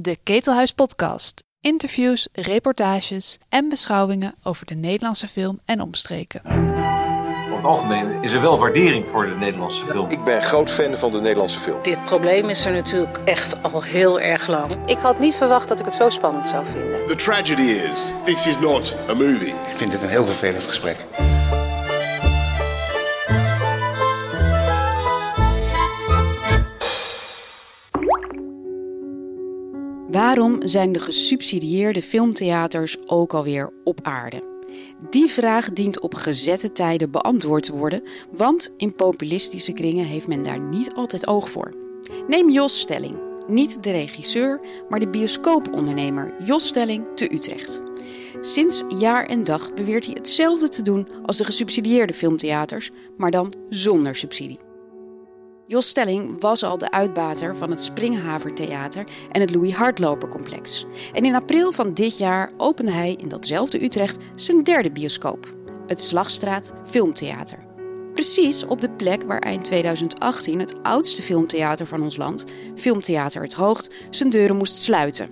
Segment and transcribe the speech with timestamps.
[0.00, 1.44] De Ketelhuis Podcast.
[1.60, 6.42] Interviews, reportages en beschouwingen over de Nederlandse film en omstreken.
[6.44, 10.10] Over het algemeen is er wel waardering voor de Nederlandse film.
[10.10, 11.82] Ik ben groot fan van de Nederlandse film.
[11.82, 14.70] Dit probleem is er natuurlijk echt al heel erg lang.
[14.86, 17.06] Ik had niet verwacht dat ik het zo spannend zou vinden.
[17.06, 19.48] The tragedy is, this is not a movie.
[19.48, 20.96] Ik vind dit een heel vervelend gesprek.
[30.10, 34.42] Waarom zijn de gesubsidieerde filmtheaters ook alweer op aarde?
[35.10, 38.02] Die vraag dient op gezette tijden beantwoord te worden,
[38.36, 41.74] want in populistische kringen heeft men daar niet altijd oog voor.
[42.28, 43.16] Neem Jos Stelling,
[43.46, 47.82] niet de regisseur, maar de bioscoopondernemer Jos Stelling te Utrecht.
[48.40, 53.52] Sinds jaar en dag beweert hij hetzelfde te doen als de gesubsidieerde filmtheaters, maar dan
[53.68, 54.67] zonder subsidie.
[55.68, 60.86] Jos Stelling was al de uitbater van het Springhavertheater en het Louis Hardlopercomplex.
[61.12, 65.54] En in april van dit jaar opende hij in datzelfde Utrecht zijn derde bioscoop,
[65.86, 67.58] het Slagstraat Filmtheater.
[68.14, 72.44] Precies op de plek waar eind 2018 het oudste filmtheater van ons land,
[72.74, 75.28] Filmtheater Het Hoogt, zijn deuren moest sluiten.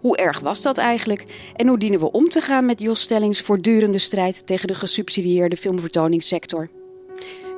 [0.00, 3.40] Hoe erg was dat eigenlijk en hoe dienen we om te gaan met Jos Stellings
[3.40, 6.68] voortdurende strijd tegen de gesubsidieerde filmvertoningssector?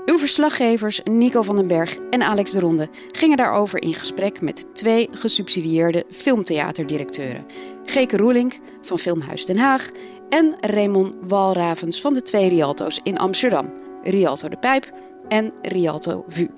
[0.06, 4.66] Uw verslaggevers Nico van den Berg en Alex de Ronde gingen daarover in gesprek met
[4.74, 7.46] twee gesubsidieerde filmtheaterdirecteuren.
[7.84, 9.90] Geke Roelink van Filmhuis Den Haag
[10.28, 14.92] en Raymond Walravens van de twee Rialto's in Amsterdam, Rialto de Pijp
[15.28, 16.48] en Rialto Vu.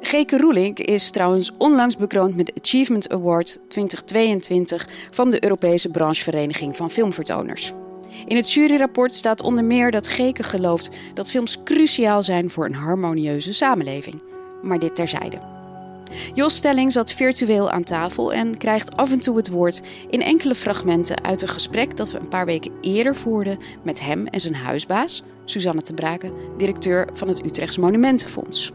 [0.00, 6.76] Geke Roelink is trouwens onlangs bekroond met de Achievement Award 2022 van de Europese branchevereniging
[6.76, 7.72] van filmvertoners.
[8.26, 12.74] In het juryrapport staat onder meer dat Geke gelooft dat films cruciaal zijn voor een
[12.74, 14.22] harmonieuze samenleving.
[14.62, 15.38] Maar dit terzijde.
[16.34, 20.54] Jos Stelling zat virtueel aan tafel en krijgt af en toe het woord in enkele
[20.54, 24.54] fragmenten uit een gesprek dat we een paar weken eerder voerden met hem en zijn
[24.54, 28.72] huisbaas, Suzanne te Braken, directeur van het Utrechts Monumentenfonds.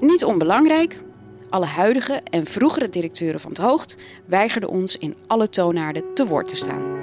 [0.00, 1.04] Niet onbelangrijk,
[1.48, 3.96] alle huidige en vroegere directeuren van het Hoogt
[4.26, 6.97] weigerden ons in alle toonaarden te woord te staan.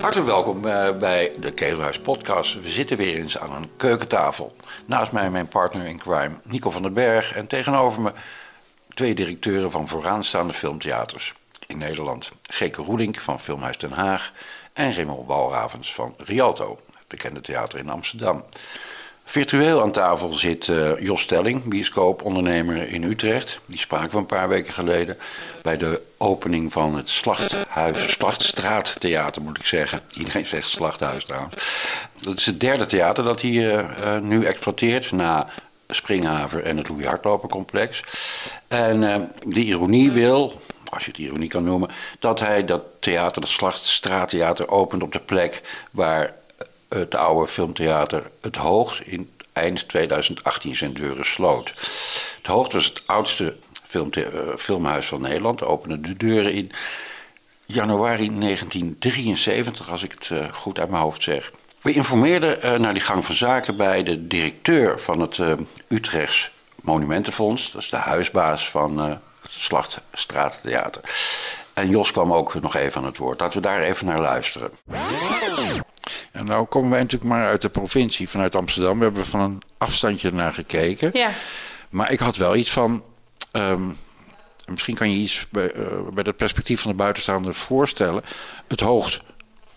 [0.00, 2.62] Hartelijk welkom eh, bij de Ketelhuis Podcast.
[2.62, 4.56] We zitten weer eens aan een keukentafel.
[4.86, 7.32] Naast mij mijn partner in crime, Nico van den Berg.
[7.32, 8.12] En tegenover me
[8.94, 11.34] twee directeuren van vooraanstaande filmtheaters
[11.66, 12.30] in Nederland.
[12.42, 14.32] Geke Roelink van Filmhuis Den Haag
[14.72, 18.44] en Raymond Walravens van Rialto, het bekende theater in Amsterdam.
[19.30, 23.60] Virtueel aan tafel zit uh, Jos Stelling, bioscoopondernemer in Utrecht.
[23.66, 25.16] Die spraken we een paar weken geleden
[25.62, 30.00] bij de opening van het Slachthuis, Slachtstraattheater, moet ik zeggen.
[30.16, 31.54] Iedereen zegt Slachthuis trouwens.
[32.20, 35.46] Dat is het derde theater dat hij uh, uh, nu exploiteert na
[35.88, 38.02] Springhaven en het Louis Hardlopercomplex.
[38.68, 43.50] En de ironie wil, als je het ironie kan noemen, dat hij dat theater, dat
[43.50, 46.34] Slachtstraattheater, opent op de plek waar
[46.88, 51.74] het oude filmtheater Het Hoogst in eind 2018 zijn deuren sloot.
[52.36, 53.56] Het Hoogst was het oudste
[54.56, 56.72] filmhuis van Nederland, opende de deuren in
[57.66, 61.52] januari 1973, als ik het uh, goed uit mijn hoofd zeg.
[61.80, 65.38] We informeerden uh, naar die gang van zaken bij de directeur van het
[65.88, 67.72] Utrechts Monumentenfonds.
[67.72, 71.02] Dat is de huisbaas van het Slachtstraattheater.
[71.72, 73.40] En Jos kwam ook nog even aan het woord.
[73.40, 74.70] Laten we daar even naar luisteren.
[76.32, 78.98] En nou komen wij natuurlijk maar uit de provincie, vanuit Amsterdam.
[78.98, 81.10] We hebben van een afstandje naar gekeken.
[81.12, 81.30] Ja.
[81.88, 83.02] Maar ik had wel iets van.
[83.52, 83.96] Um,
[84.70, 88.22] misschien kan je iets bij, uh, bij het perspectief van de buitenstaander voorstellen.
[88.68, 89.22] Het hoogst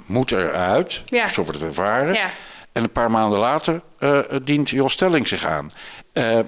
[0.06, 1.28] moet eruit, Ja.
[1.28, 2.14] zo wordt het ervaren.
[2.14, 2.30] Ja.
[2.72, 5.72] En een paar maanden later uh, dient Jos Stelling zich aan.
[6.14, 6.40] Uh,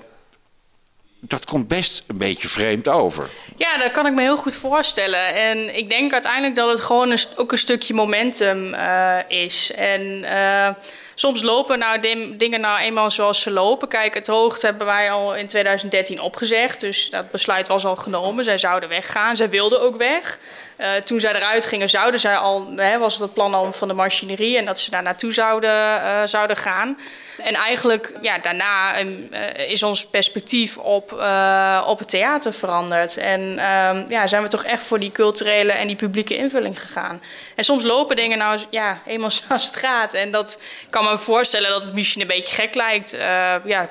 [1.27, 3.29] dat komt best een beetje vreemd over.
[3.57, 5.35] Ja, dat kan ik me heel goed voorstellen.
[5.35, 9.71] En ik denk uiteindelijk dat het gewoon ook een stukje momentum uh, is.
[9.75, 10.69] En uh,
[11.15, 11.99] soms lopen nou
[12.37, 13.87] dingen nou eenmaal zoals ze lopen.
[13.87, 16.79] Kijk, het hoogte hebben wij al in 2013 opgezegd.
[16.79, 18.43] Dus dat besluit was al genomen.
[18.43, 19.35] Zij zouden weggaan.
[19.35, 20.39] Zij wilden ook weg.
[20.83, 23.87] Uh, toen zij eruit gingen, zouden zij al, hè, was het het plan al van
[23.87, 26.97] de machinerie en dat ze daar naartoe zouden, uh, zouden gaan.
[27.37, 31.11] En eigenlijk, ja, daarna uh, is ons perspectief op,
[31.87, 33.17] op het theater veranderd.
[33.17, 33.55] En
[34.09, 37.21] ja, zijn we toch echt voor die culturele en die publieke invulling gegaan.
[37.55, 40.13] En soms lopen dingen nou ja, eenmaal zoals het gaat.
[40.13, 40.59] En dat
[40.89, 43.11] kan me voorstellen dat het misschien een beetje gek lijkt.
[43.65, 43.89] Ja,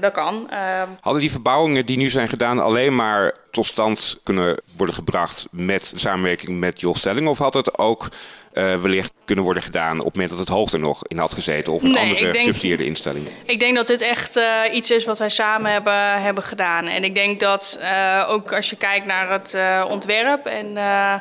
[0.00, 0.48] dat kan.
[0.52, 5.46] Uh, Hadden die verbouwingen die nu zijn gedaan alleen maar tot stand kunnen worden gebracht
[5.50, 7.28] met samenwerking met Jos Stelling?
[7.28, 8.08] Of had het ook
[8.54, 11.72] uh, wellicht kunnen worden gedaan op het moment dat het hoogte nog in had gezeten
[11.72, 13.28] of een Nee, andere denk- gesubsidieerde instelling?
[13.44, 16.86] Ik denk dat dit echt eh, iets is wat wij samen hebben, hebben gedaan.
[16.86, 21.14] En ik denk dat eh, ook als je kijkt naar het eh, ontwerp en eh,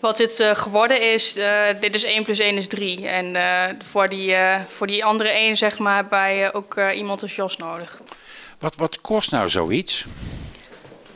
[0.00, 3.08] wat dit eh, geworden is, eh, dit is 1 plus 1 is 3.
[3.08, 6.96] En eh, voor, die, eh, voor die andere 1 zeg maar, wij eh, ook eh,
[6.96, 8.00] iemand als Jos nodig.
[8.58, 10.04] Wat, wat kost nou zoiets?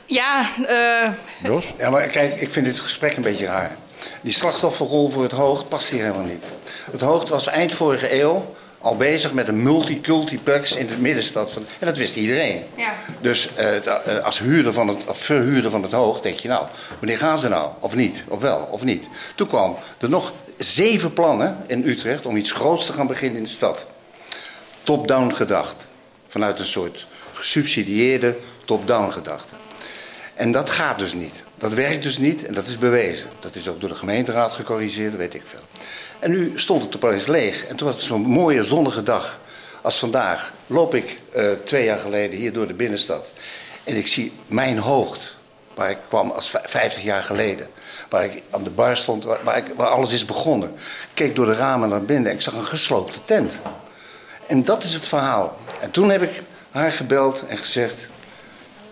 [0.07, 1.13] Ja, eh,
[1.43, 1.75] Jos?
[1.79, 3.77] Ja, maar kijk, ik vind dit gesprek een beetje raar.
[4.23, 6.45] Die slachtofferrol voor het Hoogt past hier helemaal niet.
[6.91, 11.53] Het Hoogt was eind vorige eeuw al bezig met een multicultiplex in de middenstad.
[11.53, 12.63] Van, en dat wist iedereen.
[12.75, 12.93] Ja.
[13.21, 16.67] Dus eh, eh, als, huurder van het, als verhuurder van het Hoogt denk je nou,
[16.99, 17.71] wanneer gaan ze nou?
[17.81, 18.25] Of niet?
[18.29, 18.69] Of wel?
[18.71, 19.09] Of niet?
[19.35, 23.43] Toen kwam er nog zeven plannen in Utrecht om iets groots te gaan beginnen in
[23.43, 23.87] de stad.
[24.83, 25.89] Top-down gedacht.
[26.29, 29.55] Vanuit een soort gesubsidieerde top-down gedachte.
[30.37, 31.43] En dat gaat dus niet.
[31.59, 33.31] Dat werkt dus niet en dat is bewezen.
[33.41, 35.61] Dat is ook door de gemeenteraad gecorrigeerd, weet ik veel.
[36.19, 37.67] En nu stond het opeens leeg.
[37.67, 39.39] En toen was het zo'n mooie zonnige dag
[39.83, 40.53] als vandaag.
[40.67, 43.27] Loop ik eh, twee jaar geleden hier door de binnenstad.
[43.85, 45.25] En ik zie mijn hoogte,
[45.75, 47.69] waar ik kwam als vij- 50 jaar geleden.
[48.09, 50.69] Waar ik aan de bar stond, waar, waar, ik, waar alles is begonnen.
[50.69, 53.61] Ik keek door de ramen naar binnen en ik zag een gesloopte tent.
[54.47, 55.57] En dat is het verhaal.
[55.81, 58.09] En toen heb ik haar gebeld en gezegd...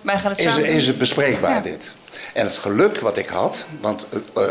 [0.04, 1.60] wij gaan het Is, samen is het bespreekbaar Ja.
[1.60, 1.92] dit?
[2.32, 4.50] En het geluk wat ik had, want eh, eh,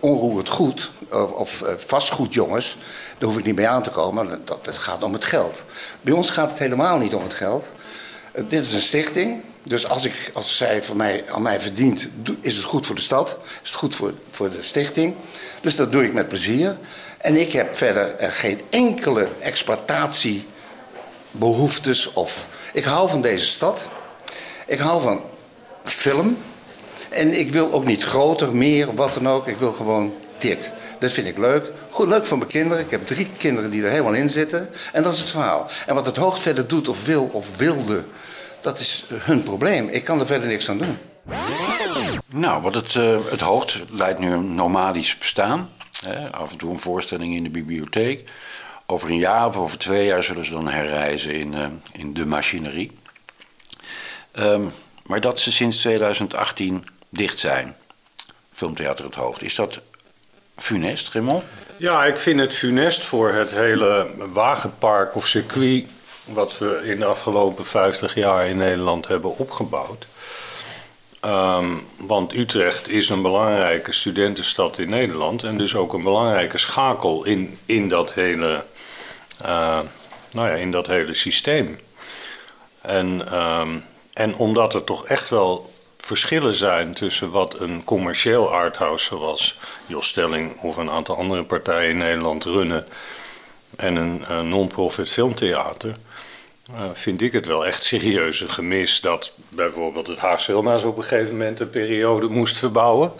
[0.00, 2.76] onroerend goed of, of vastgoed jongens,
[3.18, 4.42] daar hoef ik niet mee aan te komen.
[4.44, 5.64] Dat, gaat om het geld.
[6.00, 7.70] Bij ons gaat het helemaal niet om het geld.
[8.32, 9.42] Dit is een stichting.
[9.62, 12.08] Dus als, ik, als zij van mij, aan mij verdient,
[12.40, 13.38] is het goed voor de stad.
[13.62, 15.14] Is het goed voor, voor de stichting.
[15.60, 16.76] Dus dat doe ik met plezier.
[17.18, 22.12] En ik heb verder geen enkele exploitatiebehoeftes.
[22.12, 23.88] Of, ik hou van deze stad.
[24.66, 25.20] Ik hou van
[25.84, 26.38] film.
[27.08, 29.48] En ik wil ook niet groter, meer, wat dan ook.
[29.48, 30.72] Ik wil gewoon dit.
[30.98, 31.72] Dat vind ik leuk.
[31.90, 32.84] Goed, leuk voor mijn kinderen.
[32.84, 34.70] Ik heb drie kinderen die er helemaal in zitten.
[34.92, 35.70] En dat is het verhaal.
[35.86, 38.02] En wat het hoogst verder doet of wil of wilde,
[38.60, 39.88] dat is hun probleem.
[39.88, 40.98] Ik kan er verder niks aan doen.
[42.26, 45.70] Nou, wat het, eh, het leidt nu een nomadisch bestaan.
[46.04, 48.30] Hè, af en toe een voorstelling in de bibliotheek.
[48.86, 52.26] Over een jaar of over twee jaar zullen ze dan herreizen in, eh, in de
[52.26, 52.90] machinerie.
[54.34, 54.62] Ehm,
[55.06, 57.76] maar dat ze sinds 2018 dicht zijn,
[58.52, 59.42] Filmtheater Het Hoogt.
[59.42, 59.80] Is dat
[60.56, 61.44] funest, Raymond?
[61.76, 65.86] Ja, ik vind het funest voor het hele wagenpark of circuit.
[66.24, 70.06] wat we in de afgelopen 50 jaar in Nederland hebben opgebouwd.
[71.20, 75.42] Ehm, want Utrecht is een belangrijke studentenstad in Nederland.
[75.42, 78.64] en dus ook een belangrijke schakel in, in, dat, hele,
[79.40, 79.78] eh,
[80.32, 81.78] nou ja, in dat hele systeem.
[82.80, 83.78] En, ehm,
[84.14, 90.08] en omdat er toch echt wel verschillen zijn tussen wat een commercieel arthouse zoals Jos
[90.08, 92.86] Stelling of een aantal andere partijen in Nederland runnen
[93.76, 95.96] en een, non-profit filmtheater,
[96.72, 100.96] eh, vind ik het wel echt serieus een gemis dat bijvoorbeeld het Haagse Filmhuis op
[100.96, 103.12] een gegeven moment een periode moest verbouwen.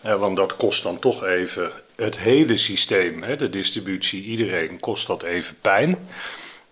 [0.00, 5.06] Eh, want dat kost dan toch even het hele systeem, hè, de distributie, iedereen kost
[5.06, 6.08] dat even pijn.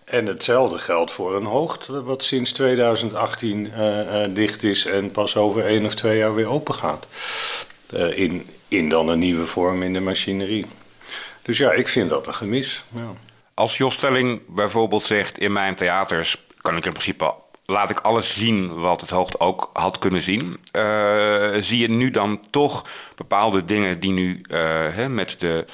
[0.05, 5.35] En hetzelfde geldt voor een hoogt, wat sinds 2018 eh, eh, dicht is en pas
[5.35, 7.07] over één of twee jaar weer open gaat.
[7.89, 10.65] Eh, in, in dan een nieuwe vorm in de machinerie.
[11.41, 12.83] Dus ja, ik vind dat een gemis.
[12.95, 13.13] Ja.
[13.53, 17.33] Als Jos Stelling bijvoorbeeld zegt in mijn theaters kan ik in principe
[17.65, 20.57] laat ik alles zien wat het hoogte ook had kunnen zien.
[21.63, 22.85] Zie je nu dan toch
[23.15, 25.65] bepaalde dingen die nu hè, met de,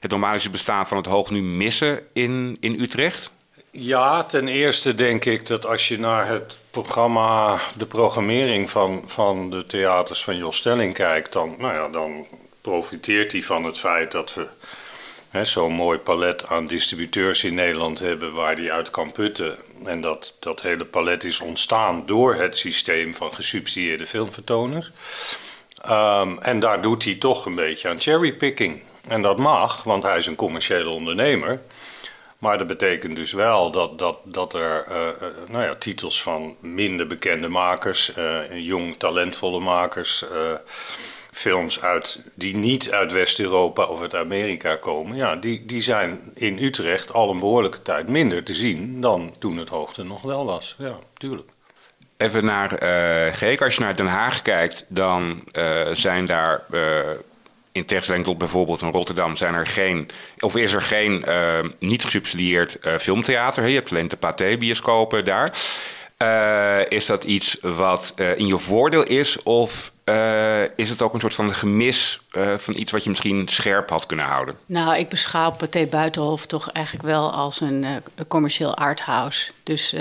[0.00, 3.34] het normalische bestaan van het hoog nu missen in, in Utrecht?
[3.78, 9.50] Ja, ten eerste denk ik dat als je naar het programma, de programmering van, van
[9.50, 12.26] de theaters van Jos Stelling kijkt, dan, nou ja, dan
[12.60, 14.46] profiteert hij van het feit dat we
[15.44, 19.56] zo'n mooi palet aan distributeurs in Nederland hebben waar hij uit kan putten.
[19.84, 24.90] En dat, dat hele palet is ontstaan door het systeem van gesubsidieerde filmvertoners.
[25.82, 28.82] Ehm, en daar doet hij toch een beetje aan cherrypicking.
[29.08, 31.60] En dat mag, want hij is een commerciële ondernemer.
[32.38, 35.14] Maar dat betekent dus wel dat, dat, dat er eh, eh,
[35.48, 40.24] nou ja, titels van minder bekende makers, eh, jong talentvolle makers,
[41.32, 46.58] films uit, die niet uit West-Europa of uit Amerika komen, ja, die, die zijn in
[46.62, 50.74] Utrecht al een behoorlijke tijd minder te zien dan toen het hoogte nog wel was.
[50.78, 51.50] Ja, tuurlijk.
[52.16, 52.68] Even naar
[53.34, 53.62] Geek.
[53.62, 55.48] Als je naar Den Haag kijkt, dan
[55.92, 56.64] zijn daar
[57.76, 62.78] in tegenstelling bijvoorbeeld in Rotterdam zijn er geen, of is er geen uh, niet gesubsidieerd
[62.82, 63.66] uh, filmtheater.
[63.68, 65.52] Je hebt alleen de Pathé-bioscopen daar.
[66.22, 69.42] Uh, is dat iets wat in je voordeel is?
[69.42, 69.92] Of
[70.76, 72.20] is het ook een soort van gemis
[72.56, 74.56] van iets wat je misschien scherp had kunnen houden?
[74.66, 77.86] Nou, ik beschouw Pathé Buitenhof toch eigenlijk wel als een
[78.28, 79.50] commercieel arthouse.
[79.62, 79.94] Dus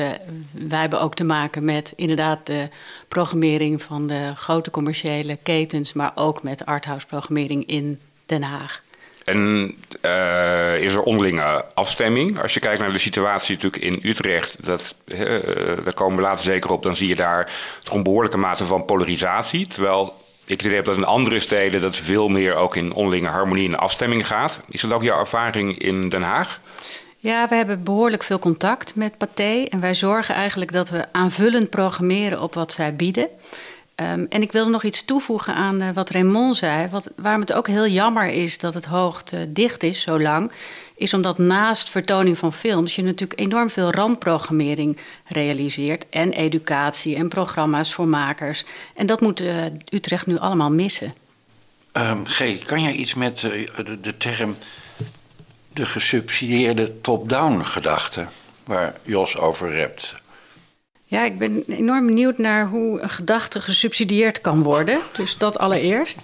[0.51, 2.69] wij hebben ook te maken met inderdaad de
[3.07, 8.81] programmering van de grote commerciële ketens, maar ook met arthouse programmering in Den Haag.
[9.25, 12.41] En uh, is er onderlinge afstemming?
[12.41, 15.20] Als je kijkt naar de situatie natuurlijk in Utrecht, dat, uh,
[15.84, 17.51] daar komen we later zeker op, dan zie je daar
[17.84, 19.67] toch een behoorlijke mate van polarisatie.
[19.67, 20.13] Terwijl
[20.46, 24.27] ik heb dat in andere steden dat veel meer ook in onderlinge harmonie en afstemming
[24.27, 24.60] gaat.
[24.70, 26.60] Is dat ook jouw ervaring in Den Haag?
[27.17, 29.65] Ja, we hebben behoorlijk veel contact met Pathé.
[29.70, 33.29] En wij zorgen eigenlijk dat we aanvullend programmeren op wat zij bieden.
[34.01, 36.87] Um, en ik wilde nog iets toevoegen aan uh, wat Raymond zei.
[36.87, 40.51] Wat, waarom het ook heel jammer is dat het hoogte dicht is zo lang,
[40.95, 46.05] is omdat naast vertoning van films je natuurlijk enorm veel randprogrammering realiseert.
[46.09, 48.65] En educatie en programma's voor makers.
[48.95, 51.13] En dat moet uh, Utrecht nu allemaal missen.
[51.93, 54.55] Um, G, kan jij iets met de, de term
[55.73, 58.27] de gesubsidieerde top-down gedachte,
[58.63, 60.15] waar Jos over hebt.
[61.07, 65.00] Ja, ik ben enorm benieuwd naar hoe een gedachte gesubsidieerd kan worden.
[65.15, 66.19] Dus dat allereerst.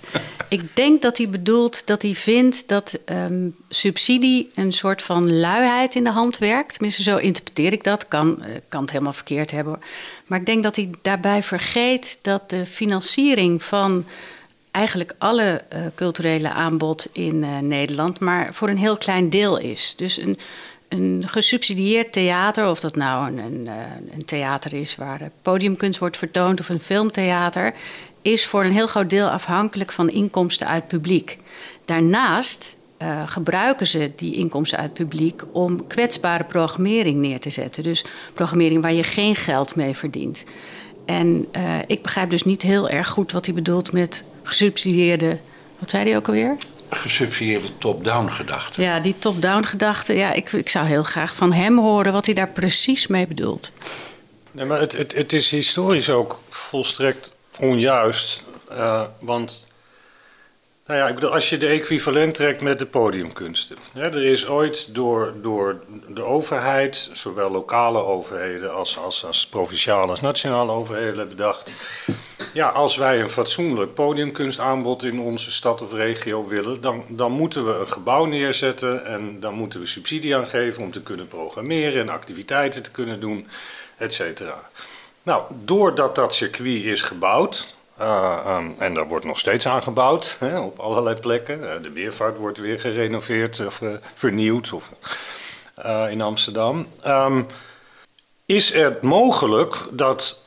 [0.49, 5.95] Ik denk dat hij bedoelt dat hij vindt dat um, subsidie een soort van luiheid
[5.95, 6.73] in de hand werkt.
[6.73, 8.07] Tenminste, zo interpreteer ik dat.
[8.07, 9.79] Kan, uh, kan het helemaal verkeerd hebben.
[10.25, 14.05] Maar ik denk dat hij daarbij vergeet dat de financiering van
[14.71, 19.93] eigenlijk alle uh, culturele aanbod in uh, Nederland, maar voor een heel klein deel is.
[19.97, 20.37] Dus een,
[20.91, 23.73] een gesubsidieerd theater, of dat nou een, een, uh,
[24.13, 27.73] een theater is waar podiumkunst wordt vertoond of een filmtheater,
[28.21, 31.37] is voor een heel groot deel afhankelijk van inkomsten uit publiek.
[31.85, 37.83] Daarnaast uh, gebruiken ze die inkomsten uit publiek om kwetsbare programmering neer te zetten.
[37.83, 40.45] Dus programmering waar je geen geld mee verdient.
[41.05, 45.37] En uh, ik begrijp dus niet heel erg goed wat hij bedoelt met gesubsidieerde.
[45.79, 46.57] Wat zei hij ook alweer?
[46.93, 48.81] Gesubsidieerde top-down gedachte.
[48.81, 50.13] Ja, die top-down gedachte.
[50.13, 53.71] Ja, ik, ik zou heel graag van hem horen wat hij daar precies mee bedoelt.
[54.51, 58.43] Nee, maar het, het, het is historisch ook volstrekt onjuist.
[58.71, 59.65] Uh, want
[60.91, 63.77] nou ja, ik bedoel, als je de equivalent trekt met de podiumkunsten.
[63.93, 70.11] Hè, er is ooit door, door de overheid, zowel lokale overheden als, als, als provinciale
[70.11, 71.71] als nationale overheden, bedacht.
[72.53, 77.65] Ja, als wij een fatsoenlijk podiumkunstaanbod in onze stad of regio willen, dan, dan moeten
[77.65, 82.01] we een gebouw neerzetten en dan moeten we subsidie aan geven om te kunnen programmeren
[82.01, 83.47] en activiteiten te kunnen doen,
[83.97, 84.69] et cetera.
[85.23, 90.37] Nou, doordat dat circuit is gebouwd, uh, um, en daar wordt nog steeds aan gebouwd
[90.39, 91.59] hè, op allerlei plekken.
[91.59, 94.91] Uh, de Weervaart wordt weer gerenoveerd of uh, vernieuwd of,
[96.09, 96.87] in Amsterdam.
[97.07, 97.45] Um,
[98.45, 100.43] is het mogelijk dat 80%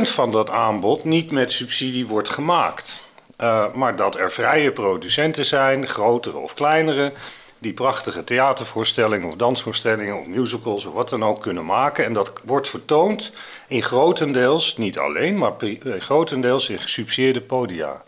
[0.00, 3.02] van dat aanbod niet met subsidie wordt gemaakt?
[3.74, 7.12] maar dat er vrije producenten zijn, grotere of kleinere,
[7.64, 12.04] die prachtige theatervoorstellingen of dansvoorstellingen of musicals of wat dan ook kunnen maken.
[12.04, 13.32] En dat wordt vertoond
[13.68, 15.52] in grotendeels, niet alleen, maar
[15.98, 18.02] grotendeels in gesubsidieerde podia.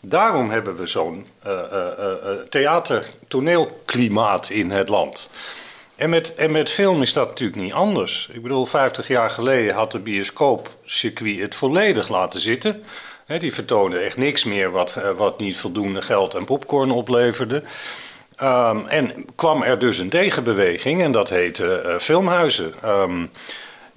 [0.00, 1.58] Daarom hebben we zo'n uh, uh,
[2.48, 5.30] theater-toneelklimaat in het land.
[5.96, 8.28] En met, en met film is dat natuurlijk niet anders.
[8.32, 12.84] Ik bedoel, 50 jaar geleden had de bioscoopcircuit het volledig laten zitten.
[13.38, 17.62] Die vertoonde echt niks meer wat, wat niet voldoende geld en popcorn opleverde.
[18.42, 22.74] Um, en kwam er dus een tegenbeweging en dat heette uh, filmhuizen.
[22.84, 23.30] Um,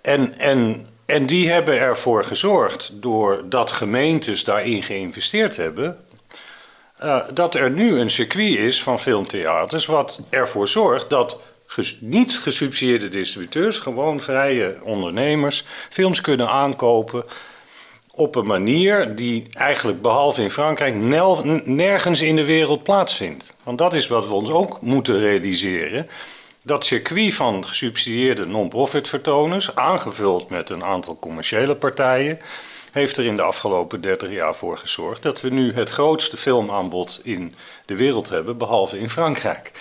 [0.01, 5.97] en, en, en die hebben ervoor gezorgd, doordat gemeentes daarin geïnvesteerd hebben,
[7.03, 11.39] uh, dat er nu een circuit is van filmtheaters, wat ervoor zorgt dat
[11.99, 17.23] niet gesubsidieerde distributeurs, gewoon vrije ondernemers, films kunnen aankopen
[18.17, 20.95] op een manier die eigenlijk behalve in Frankrijk
[21.65, 23.53] nergens in de wereld plaatsvindt.
[23.63, 26.09] Want dat is wat we ons ook moeten realiseren.
[26.61, 32.39] Dat circuit van gesubsidieerde non-profit vertoners, aangevuld met een aantal commerciële partijen,
[32.91, 37.21] heeft er in de afgelopen 30 jaar voor gezorgd dat we nu het grootste filmaanbod
[37.23, 37.55] in
[37.85, 39.71] de wereld hebben, behalve in Frankrijk.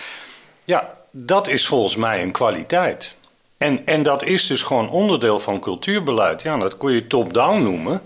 [0.63, 3.17] Ja, dat is volgens mij een kwaliteit.
[3.57, 6.41] En, en dat is dus gewoon onderdeel van cultuurbeleid.
[6.41, 8.01] Ja, dat kun je top-down noemen.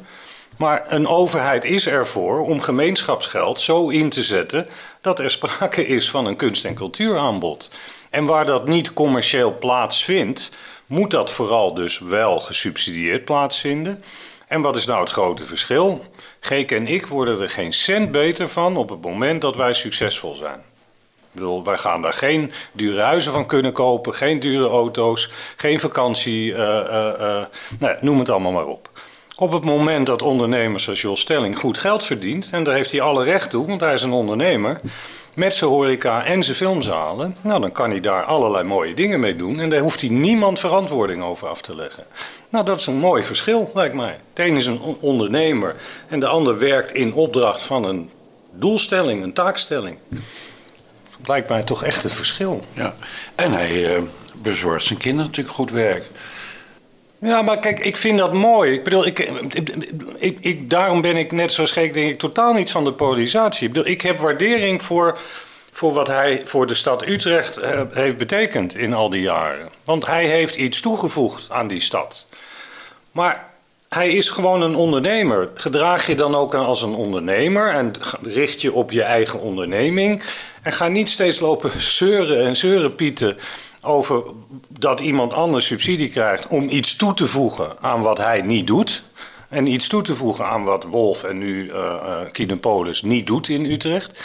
[0.62, 4.68] Maar een overheid is ervoor om gemeenschapsgeld zo in te zetten
[5.01, 7.72] dat er sprake is van een kunst- en cultuuraanbod.
[8.10, 14.03] En waar dat niet commercieel plaatsvindt, moet dat vooral dus wel gesubsidieerd plaatsvinden.
[14.48, 16.06] En wat is nou het grote verschil?
[16.39, 20.34] Geek en ik worden er geen cent beter van op het moment dat wij succesvol
[20.34, 20.60] zijn.
[20.60, 25.80] Ik bedoel, wij gaan daar geen dure huizen van kunnen kopen, geen dure auto's, geen
[25.80, 27.44] vakantie, uh, uh,
[27.80, 28.89] nou, noem het allemaal maar op.
[29.41, 33.01] Op het moment dat ondernemers als Jos Stelling goed geld verdient, en daar heeft hij
[33.01, 34.79] alle recht toe, want hij is een ondernemer,
[35.33, 39.36] met zijn horeca en zijn filmzalen, nou dan kan hij daar allerlei mooie dingen mee
[39.36, 42.05] doen en daar hoeft hij niemand verantwoording over af te leggen.
[42.50, 44.19] Nou, dat is een mooi verschil, lijkt mij.
[44.33, 45.75] De een is een ondernemer
[46.07, 48.10] en de ander werkt in opdracht van een
[48.51, 49.98] doelstelling, een taakstelling.
[51.17, 52.62] Dat lijkt mij toch echt een verschil.
[52.74, 52.95] Ja,
[53.36, 54.01] en hij uh,
[54.36, 56.10] bezorgt zijn kinderen natuurlijk goed werk.
[57.22, 58.74] Ja, maar kijk, ik vind dat mooi.
[58.74, 59.20] Ik bedoel, ik,
[60.40, 63.68] ik, daarom ben ik net zoals gek, denk ik, totaal niet van de polarisatie.
[63.68, 65.18] Ik bedoel, ik heb waardering voor,
[65.72, 69.70] voor wat hij voor de stad Utrecht uh, heeft betekend in al die jaren.
[69.84, 72.28] Want hij heeft iets toegevoegd aan die stad.
[73.12, 73.50] Maar
[73.90, 75.50] hij is gewoon een ondernemer.
[75.56, 80.24] Gedraag je dan ook als een ondernemer en richt je op je eigen onderneming.
[80.62, 83.38] En ga niet steeds lopen zeuren en zeurenpieten
[83.82, 84.24] over
[84.68, 89.04] dat iemand anders subsidie krijgt om iets toe te voegen aan wat hij niet doet.
[89.50, 94.24] En iets toe te voegen aan wat Wolf en nu uh, niet doet in Utrecht.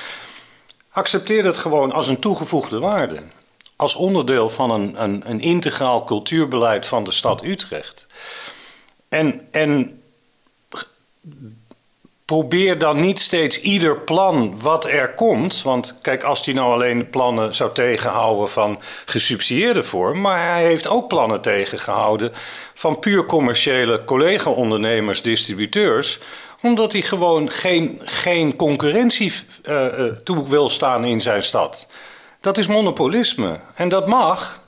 [0.91, 3.23] Accepteer dat gewoon als een toegevoegde waarde.
[3.77, 8.07] Als onderdeel van een, een, een integraal cultuurbeleid van de stad Utrecht.
[9.09, 10.03] En, en
[12.27, 15.63] probeer dan niet steeds ieder plan wat er komt.
[15.63, 20.21] Want kijk, als hij nou alleen de plannen zou tegenhouden van gesubsidieerde vorm.
[20.21, 22.33] Maar hij heeft ook plannen tegengehouden
[22.75, 26.19] van puur commerciële collega-ondernemers, distributeurs
[26.63, 29.33] omdat hij gewoon geen, geen concurrentie
[29.69, 29.87] uh,
[30.25, 31.87] toe wil staan in zijn stad.
[32.41, 33.61] Dat is monopolisme.
[33.75, 34.61] En dat mag,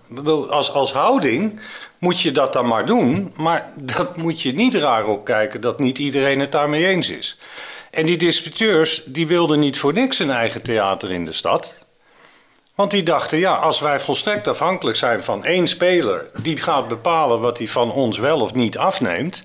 [0.51, 1.61] als, als houding
[1.99, 3.33] moet je dat dan maar doen.
[3.37, 7.39] Maar dat moet je niet raar opkijken dat niet iedereen het daarmee eens is.
[7.91, 11.75] En die distributeurs die wilden niet voor niks een eigen theater in de stad.
[12.75, 16.31] Want die dachten, ja, als wij volstrekt afhankelijk zijn van één speler...
[16.43, 19.43] die gaat bepalen wat hij van ons wel of niet afneemt...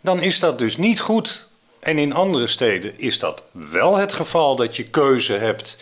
[0.00, 1.46] dan is dat dus niet goed.
[1.80, 5.78] En in andere steden is dat wel het geval dat je keuze hebt...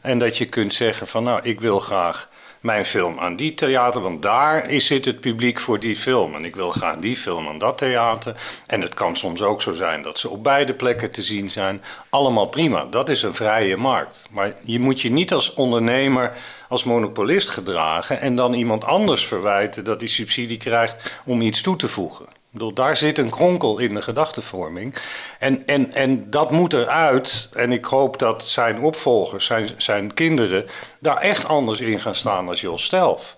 [0.00, 2.28] en dat je kunt zeggen van, nou, ik wil graag
[2.64, 6.34] mijn film aan die theater, want daar is, zit het publiek voor die film.
[6.34, 8.34] En ik wil graag die film aan dat theater.
[8.66, 11.82] En het kan soms ook zo zijn dat ze op beide plekken te zien zijn.
[12.08, 14.28] Allemaal prima, dat is een vrije markt.
[14.30, 16.32] Maar je moet je niet als ondernemer,
[16.68, 21.76] als monopolist gedragen en dan iemand anders verwijten dat hij subsidie krijgt om iets toe
[21.76, 24.94] te voegen bedoel, daar zit een kronkel in de gedachtevorming.
[25.38, 27.48] En, en, en dat moet eruit.
[27.52, 30.66] En ik hoop dat zijn opvolgers, zijn, zijn kinderen,
[30.98, 33.36] daar echt anders in gaan staan als Jos Stelf.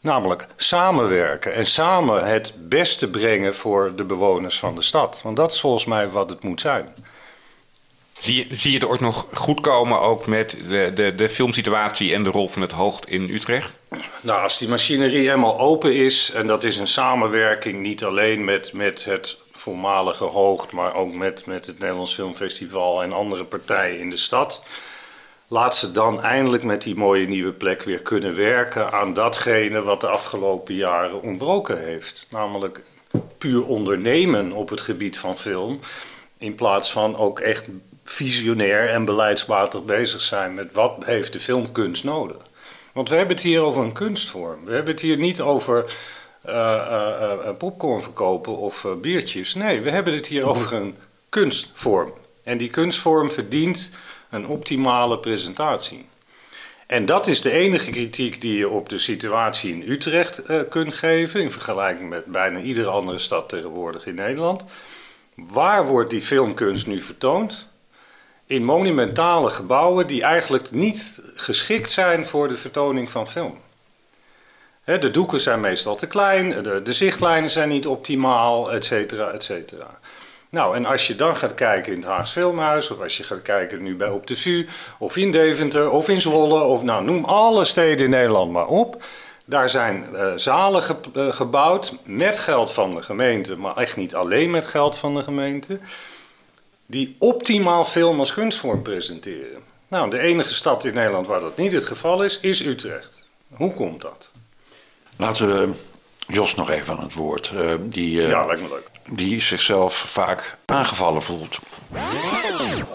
[0.00, 5.20] Namelijk samenwerken en samen het beste brengen voor de bewoners van de stad.
[5.24, 6.88] Want dat is volgens mij wat het moet zijn.
[8.20, 12.14] Zie je, zie je het ooit nog goed komen ook met de, de, de filmsituatie
[12.14, 13.78] en de rol van het Hoogt in Utrecht?
[14.20, 18.72] Nou, als die machinerie helemaal open is, en dat is een samenwerking niet alleen met,
[18.72, 24.10] met het voormalige Hoogt, maar ook met, met het Nederlands Filmfestival en andere partijen in
[24.10, 24.62] de stad.
[25.48, 30.00] Laat ze dan eindelijk met die mooie nieuwe plek weer kunnen werken aan datgene wat
[30.00, 32.26] de afgelopen jaren ontbroken heeft.
[32.30, 32.82] Namelijk
[33.38, 35.80] puur ondernemen op het gebied van film.
[36.38, 37.68] In plaats van ook echt
[38.08, 42.36] visionair en beleidsmatig bezig zijn met wat heeft de filmkunst nodig.
[42.92, 44.64] Want we hebben het hier over een kunstvorm.
[44.64, 45.84] We hebben het hier niet over
[46.48, 49.54] uh, uh, uh, popcorn verkopen of biertjes.
[49.54, 50.94] Nee, we hebben het hier over een
[51.28, 52.12] kunstvorm.
[52.42, 53.90] En die kunstvorm verdient
[54.30, 56.06] een optimale presentatie.
[56.86, 61.40] En dat is de enige kritiek die je op de situatie in Utrecht kunt geven,
[61.40, 64.64] in vergelijking met bijna iedere andere stad tegenwoordig in Nederland.
[65.34, 67.66] Waar wordt die filmkunst nu vertoond?
[68.48, 73.58] In monumentale gebouwen die eigenlijk niet geschikt zijn voor de vertoning van film.
[74.84, 79.42] de doeken zijn meestal te klein, de, de zichtlijnen zijn niet optimaal, et cetera, et
[79.42, 79.98] cetera.
[80.50, 83.42] Nou, en als je dan gaat kijken in het Haags Filmhuis, of als je gaat
[83.42, 84.66] kijken nu bij Op de VU,
[84.98, 89.02] of in Deventer, of in Zwolle, of nou, noem alle steden in Nederland maar op.
[89.44, 90.82] Daar zijn uh, zalen
[91.14, 95.22] eh, gebouwd met geld van de gemeente, maar echt niet alleen met geld van de
[95.22, 95.78] gemeente
[96.90, 99.62] die optimaal film als kunstvorm presenteren.
[99.88, 103.24] Nou, de enige stad in Nederland waar dat niet het geval is, is Utrecht.
[103.48, 104.30] Hoe komt dat?
[105.16, 105.72] Laten we
[106.26, 107.52] Jos nog even aan het woord.
[107.54, 108.90] Uh, die, uh, ja, lijkt me leuk.
[109.08, 111.58] Die zichzelf vaak aangevallen voelt.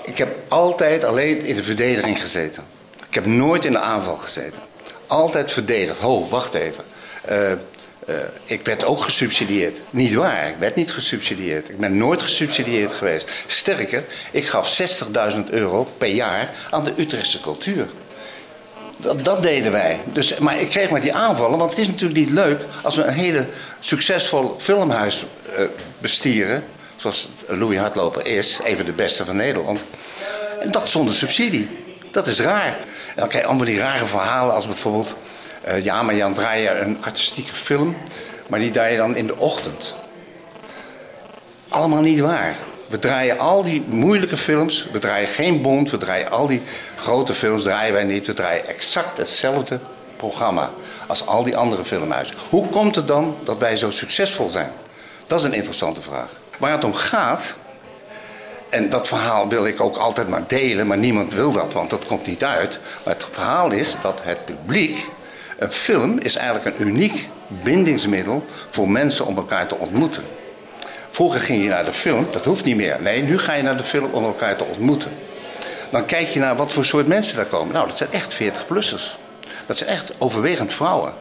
[0.05, 2.63] Ik heb altijd alleen in de verdediging gezeten.
[3.07, 4.61] Ik heb nooit in de aanval gezeten.
[5.07, 5.99] Altijd verdedigd.
[5.99, 6.83] Ho, wacht even.
[7.29, 7.51] Uh,
[8.09, 9.79] Uh, ik werd ook gesubsidieerd.
[9.89, 11.69] Niet waar, ik werd niet gesubsidieerd.
[11.69, 13.31] Ik ben nooit gesubsidieerd geweest.
[13.47, 14.81] Sterker, ik gaf
[15.33, 17.87] 60.000 euro per jaar aan de Utrechtse cultuur.
[19.23, 19.99] Dat, deden wij.
[20.05, 23.03] Dus, maar ik kreeg maar die aanvallen, want het is natuurlijk niet leuk als we
[23.03, 23.45] een hele
[23.79, 25.23] succesvol filmhuis
[25.59, 25.65] uh,
[25.97, 26.63] bestieren.
[26.95, 29.83] Zoals Louis Hartloper is, even de beste van Nederland.
[30.59, 31.67] En dat zonder subsidie.
[32.11, 32.77] Dat is raar.
[33.15, 35.15] En allemaal die rare verhalen als bijvoorbeeld...
[35.67, 37.97] Uh, ja, maar Jan draai je een artistieke film,
[38.47, 39.95] maar die draai je dan in de ochtend.
[41.69, 42.55] Allemaal niet waar.
[42.87, 46.61] We draaien al die moeilijke films, we draaien geen Bond, we draaien al die
[46.95, 48.25] grote films, draaien wij niet.
[48.25, 49.79] We draaien exact hetzelfde
[50.15, 50.69] programma
[51.07, 52.35] als al die andere filmhuizen.
[52.49, 54.71] Hoe komt het dan dat wij zo succesvol zijn?
[55.27, 56.29] Dat is een interessante vraag.
[56.57, 57.55] Waar het om gaat,
[58.69, 62.05] en dat verhaal wil ik ook altijd maar delen, maar niemand wil dat, want dat
[62.05, 62.79] komt niet uit.
[63.03, 65.05] Maar het verhaal is dat het publiek,
[65.57, 70.23] een film is eigenlijk een uniek bindingsmiddel voor mensen om elkaar te ontmoeten.
[71.09, 72.97] Vroeger ging je naar de film, dat hoeft niet meer.
[73.01, 75.11] Nee, nu ga je naar de film om elkaar te ontmoeten.
[75.89, 77.73] Dan kijk je naar wat voor soort mensen daar komen.
[77.73, 79.17] Nou, dat zijn echt 40-plussers.
[79.65, 81.13] Dat zijn echt overwegend vrouwen.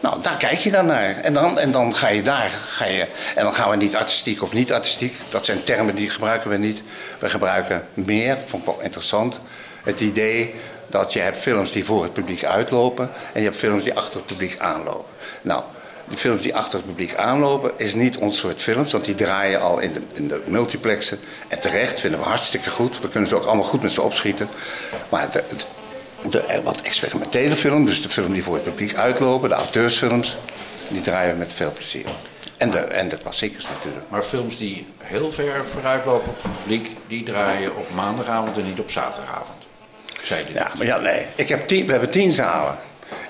[0.00, 1.16] Nou, daar kijk je dan naar.
[1.16, 2.50] En dan, en dan ga je daar.
[2.50, 5.16] Ga je, en dan gaan we niet artistiek of niet artistiek.
[5.28, 6.82] Dat zijn termen die gebruiken we niet.
[7.18, 9.40] We gebruiken meer, vond ik wel interessant.
[9.82, 10.54] Het idee
[10.94, 13.10] dat je hebt films die voor het publiek uitlopen.
[13.32, 15.12] En je hebt films die achter het publiek aanlopen.
[15.42, 15.62] Nou,
[16.04, 18.92] die films die achter het publiek aanlopen, is niet ons soort films.
[18.92, 21.18] Want die draaien al in de, in de multiplexen.
[21.48, 23.00] En terecht vinden we hartstikke goed.
[23.00, 24.48] We kunnen ze ook allemaal goed met ze opschieten.
[25.08, 25.42] Maar de,
[26.30, 30.36] de wat experimentele film, dus de film die voor het publiek uitlopen, de auteursfilms,
[30.88, 32.06] die draaien we met veel plezier.
[32.56, 34.04] En de, en de klassiekers natuurlijk.
[34.08, 38.80] Maar films die heel ver vooruitlopen op het publiek, die draaien op maandagavond en niet
[38.80, 39.63] op zaterdagavond.
[40.24, 41.26] Zei ja, maar ja, nee.
[41.34, 42.78] Ik heb tien, we hebben tien zalen.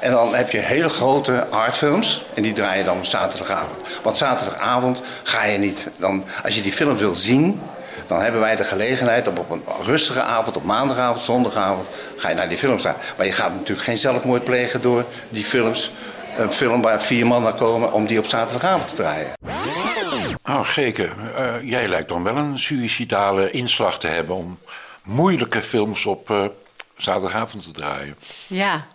[0.00, 3.78] En dan heb je hele grote artfilms en die draai je dan op zaterdagavond.
[4.02, 5.88] Want zaterdagavond ga je niet.
[5.96, 7.60] Dan, als je die film wil zien,
[8.06, 12.34] dan hebben wij de gelegenheid om op een rustige avond, op maandagavond, zondagavond, ga je
[12.34, 12.96] naar die films gaan.
[13.16, 15.90] Maar je gaat natuurlijk geen zelfmoord plegen door die films.
[16.36, 19.32] Een film waar vier man naar komen om die op zaterdagavond te draaien.
[20.44, 24.58] Oh, Geke, uh, jij lijkt dan wel een suïcidale inslag te hebben om
[25.02, 26.44] moeilijke films op uh,
[26.96, 28.16] zaterdagavond te draaien.
[28.46, 28.86] Ja,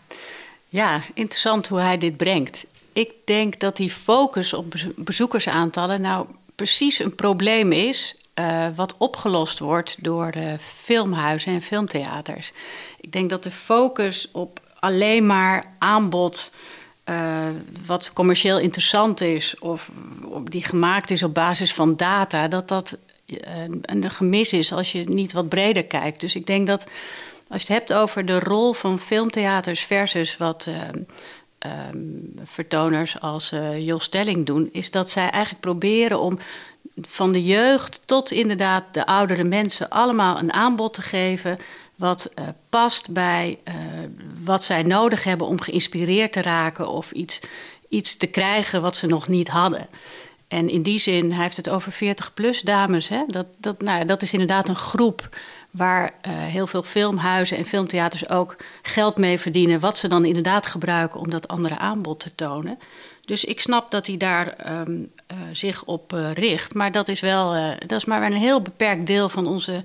[0.69, 2.65] ja, interessant hoe hij dit brengt.
[2.93, 8.15] Ik denk dat die focus op bezoekersaantallen nou precies een probleem is.
[8.39, 12.51] Uh, wat opgelost wordt door de filmhuizen en filmtheaters.
[12.99, 16.51] Ik denk dat de focus op alleen maar aanbod.
[17.05, 17.47] Uh,
[17.85, 19.91] wat commercieel interessant is, of
[20.43, 25.09] die gemaakt is op basis van data, dat dat een, een gemis is als je
[25.09, 26.19] niet wat breder kijkt.
[26.19, 26.85] Dus ik denk dat
[27.49, 31.71] als je het hebt over de rol van filmtheaters versus wat uh,
[32.43, 36.39] vertoners als uh, Jos Stelling doen, is dat zij eigenlijk proberen om
[37.01, 41.57] van de jeugd tot inderdaad de oudere mensen allemaal een aanbod te geven
[41.95, 43.59] wat uh, past bij
[44.43, 47.39] wat zij nodig hebben om geïnspireerd te raken of iets,
[47.89, 49.87] iets te krijgen wat ze nog niet hadden.
[50.49, 53.07] En in die zin, hij heeft het over 40-plus dames.
[53.07, 53.23] Hè?
[53.27, 55.29] Dat, dat, nou, dat is inderdaad een groep
[55.71, 60.65] waar uh, heel veel filmhuizen en filmtheaters ook geld mee verdienen, wat ze dan inderdaad
[60.65, 62.77] gebruiken om dat andere aanbod te tonen.
[63.25, 67.19] Dus ik snap dat hij daar um, uh, zich op uh, richt, maar dat is
[67.19, 69.81] wel dat is maar een heel beperkt deel van onze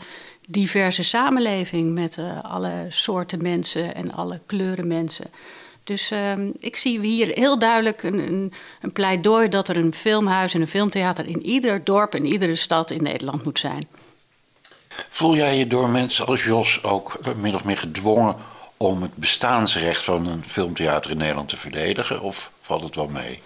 [0.46, 5.26] diverse samenleving met alle soorten mensen en alle kleuren mensen.
[5.84, 10.54] Dus um, ik zie hier heel duidelijk een, een, een, pleidooi dat er een filmhuis
[10.54, 13.88] en een filmtheater in ieder dorp en iedere stad in Nederland moet zijn.
[15.08, 18.36] Voel jij je door mensen als Jos ook min of meer gedwongen
[18.76, 22.20] om het bestaansrecht van een filmtheater in Nederland te verdedigen?
[22.20, 23.40] Of valt het wel mee?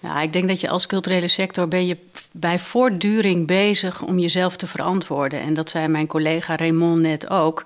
[0.00, 1.96] Nou, ik denk dat je als culturele sector ben je
[2.32, 5.40] bij voortduring bezig om jezelf te verantwoorden.
[5.40, 7.64] En dat zei mijn collega Raymond net ook.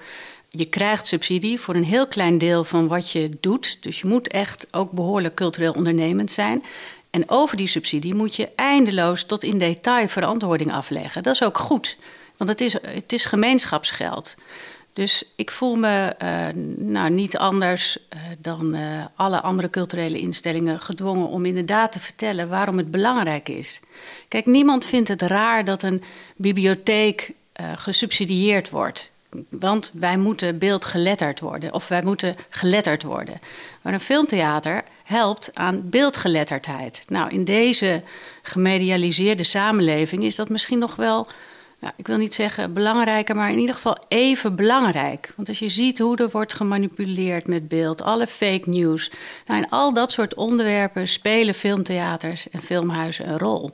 [0.51, 3.77] Je krijgt subsidie voor een heel klein deel van wat je doet.
[3.81, 6.65] Dus je moet echt ook behoorlijk cultureel ondernemend zijn.
[7.11, 11.23] En over die subsidie moet je eindeloos tot in detail verantwoording afleggen.
[11.23, 11.97] Dat is ook goed.
[12.41, 14.35] Want het is, het is gemeenschapsgeld.
[14.93, 20.81] Dus ik voel me uh, nou, niet anders uh, dan uh, alle andere culturele instellingen
[20.81, 23.81] gedwongen om inderdaad te vertellen waarom het belangrijk is.
[24.29, 26.03] Kijk, niemand vindt het raar dat een
[26.37, 27.33] bibliotheek
[27.77, 29.11] gesubsidieerd wordt.
[29.49, 33.39] Want wij moeten beeldgeletterd worden of wij moeten geletterd worden.
[33.83, 37.03] Maar een filmtheater helpt aan beeldgeletterdheid.
[37.07, 38.01] Nou, in deze
[38.43, 41.27] gemedialiseerde samenleving is dat misschien nog wel
[41.81, 45.33] nou, ik wil niet zeggen belangrijker, maar in ieder geval even belangrijk.
[45.37, 49.11] Want als je ziet hoe er wordt gemanipuleerd met beeld, alle fake news.
[49.47, 53.71] Nou, in al dat soort onderwerpen spelen filmtheaters en filmhuizen een rol.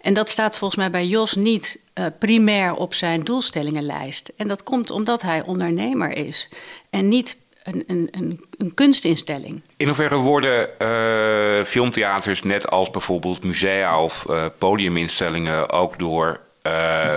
[0.00, 4.32] En dat staat volgens mij bij Jos niet uh, primair op zijn doelstellingenlijst.
[4.36, 6.48] En dat komt omdat hij ondernemer is
[6.90, 9.62] en niet een, een, een, een kunstinstelling.
[9.76, 17.16] In hoeverre worden uh, filmtheaters, net als bijvoorbeeld musea of uh, podiuminstellingen, ook door uh,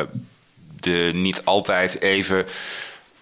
[0.79, 2.45] de niet altijd even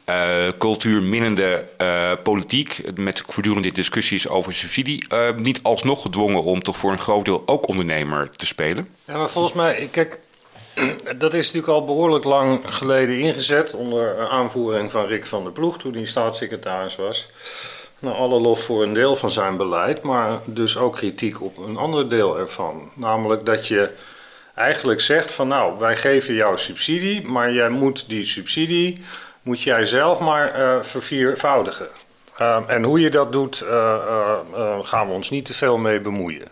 [0.09, 6.91] uh, cultuurminnende uh, politiek, met voortdurende discussies over subsidie, niet alsnog gedwongen om toch voor
[6.91, 8.87] een groot deel ook ondernemer te spelen?
[9.05, 10.19] Ja, maar volgens mij, kijk,
[11.17, 15.77] dat is natuurlijk al behoorlijk lang geleden ingezet onder aanvoering van Rick van der Ploeg
[15.77, 17.27] toen hij staatssecretaris was.
[17.99, 21.77] Nou, alle lof voor een deel van zijn beleid, maar dus ook kritiek op een
[21.77, 22.91] ander deel ervan.
[22.95, 23.89] Namelijk dat je
[24.55, 29.03] eigenlijk zegt van nou, wij geven jou subsidie, maar jij moet die subsidie,
[29.41, 31.87] moet jij zelf maar uh, verviervoudigen.
[32.41, 34.33] Uh, en hoe je dat doet, uh,
[34.81, 36.47] gaan we ons niet te veel mee bemoeien.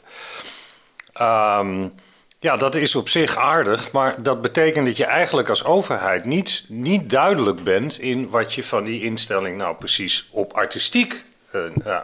[1.22, 1.94] Um,
[2.40, 6.66] ja, dat is op zich aardig, maar dat betekent dat je eigenlijk als overheid niet,
[6.68, 11.24] niet duidelijk bent in wat je van die instelling nou precies op artistiek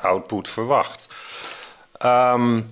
[0.02, 1.10] output verwacht.
[2.06, 2.72] Um,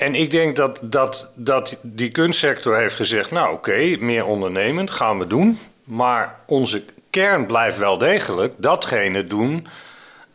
[0.00, 5.18] en ik denk dat, dat, dat die kunstsector heeft gezegd: Nou, oké, meer ondernemend gaan
[5.18, 5.58] we doen.
[5.84, 9.66] Maar onze kern blijft wel degelijk datgene doen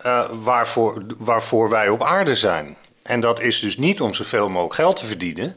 [0.06, 2.76] uh, waarvoor, waarvoor wij op aarde zijn.
[3.02, 5.56] En dat is dus niet om zoveel mogelijk geld te verdienen.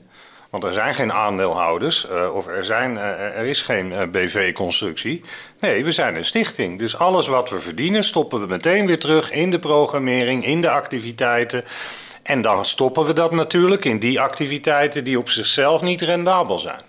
[0.51, 5.23] Want er zijn geen aandeelhouders uh, of er, zijn, uh, er is geen BV-constructie.
[5.61, 6.79] Nee, we zijn een stichting.
[6.79, 10.71] Dus alles wat we verdienen stoppen we meteen weer terug in de programmering, in de
[10.71, 11.65] activiteiten.
[12.29, 16.81] En dan stoppen we dat natuurlijk in die activiteiten die op zichzelf niet rendabel zijn.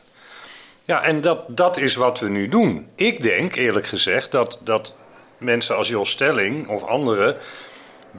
[0.86, 2.88] Ja, en dat, dat is wat we nu doen.
[2.96, 4.96] Ik denk eerlijk gezegd dat, dat
[5.38, 7.38] mensen als Jos Stelling of anderen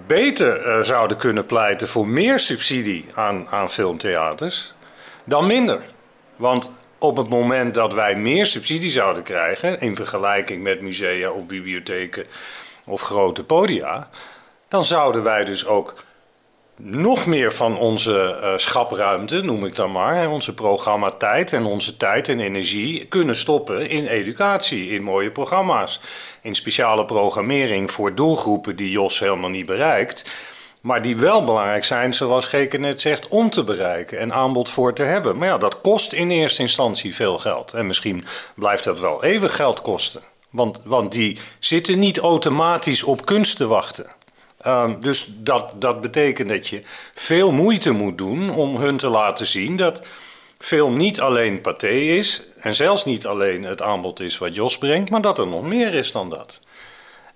[0.06, 4.74] beter uh, zouden kunnen pleiten voor meer subsidie aan, aan filmtheaters
[5.24, 5.82] dan minder.
[6.36, 11.46] Want op het moment dat wij meer subsidie zouden krijgen in vergelijking met musea of
[11.46, 12.26] bibliotheken
[12.84, 14.08] of grote podia,
[14.68, 15.94] dan zouden wij dus ook
[16.82, 22.28] nog meer van onze uh, schapruimte, noem ik dan maar, onze programmatijd en onze tijd
[22.28, 26.00] en energie kunnen stoppen in educatie, in mooie programma's,
[26.42, 30.30] in speciale programmering voor doelgroepen die Jos helemaal niet bereikt,
[30.80, 34.94] maar die wel belangrijk zijn, zoals Geke net zegt, om te bereiken en aanbod voor
[34.94, 35.38] te hebben.
[35.38, 39.50] Maar ja, dat kost in eerste instantie veel geld en misschien blijft dat wel even
[39.50, 40.20] geld kosten.
[40.50, 44.06] Want, want die zitten niet automatisch op kunst te wachten.
[44.66, 46.82] Um, dus dat, dat betekent dat je
[47.14, 50.02] veel moeite moet doen om hun te laten zien dat
[50.58, 55.10] film niet alleen paté is en zelfs niet alleen het aanbod is wat Jos brengt,
[55.10, 56.60] maar dat er nog meer is dan dat.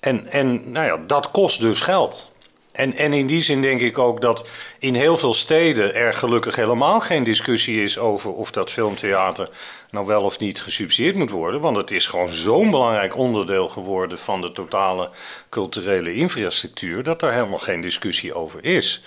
[0.00, 2.30] En, en nou ja, dat kost dus geld.
[2.74, 6.56] En, en in die zin denk ik ook dat in heel veel steden er gelukkig
[6.56, 9.48] helemaal geen discussie is over of dat filmtheater
[9.90, 11.60] nou wel of niet gesubsidieerd moet worden.
[11.60, 15.10] Want het is gewoon zo'n belangrijk onderdeel geworden van de totale
[15.48, 19.02] culturele infrastructuur dat er helemaal geen discussie over is.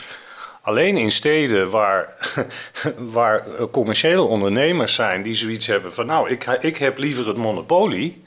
[0.62, 2.16] Alleen in steden waar,
[2.98, 8.24] waar commerciële ondernemers zijn die zoiets hebben van nou, ik, ik heb liever het monopolie.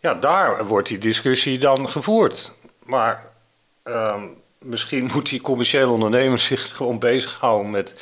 [0.00, 2.52] Ja, daar wordt die discussie dan gevoerd.
[2.82, 3.31] Maar
[3.84, 4.22] uh,
[4.58, 7.94] misschien moet die commerciële ondernemer zich gewoon bezighouden met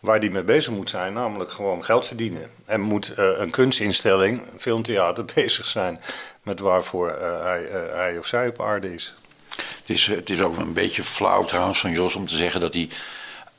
[0.00, 2.50] waar die mee bezig moet zijn, namelijk gewoon geld verdienen.
[2.64, 6.00] En moet uh, een kunstinstelling, een filmtheater, bezig zijn
[6.42, 9.14] met waarvoor uh, hij, uh, hij, of zij op aarde is.
[9.56, 12.74] Het is, het is ook een beetje flauw trouwens van Jos om te zeggen dat
[12.74, 12.88] hij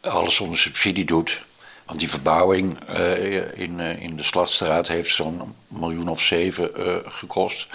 [0.02, 1.46] alles zonder subsidie doet.
[1.86, 2.80] Want die verbouwing
[3.54, 6.72] in, in de Sladstraat heeft zo'n miljoen of zeven
[7.06, 7.68] gekost.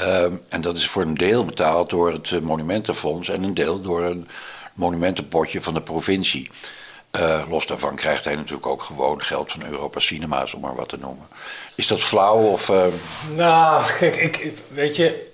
[0.00, 4.02] Uh, en dat is voor een deel betaald door het Monumentenfonds en een deel door
[4.02, 4.28] een
[4.74, 6.50] monumentenpotje van de provincie.
[7.12, 10.88] Uh, los daarvan krijgt hij natuurlijk ook gewoon geld van Europa Cinema's, om maar wat
[10.88, 11.28] te noemen.
[11.74, 12.68] Is dat flauw of...
[12.68, 12.84] Uh...
[13.34, 15.32] Nou, kijk, ik, weet je...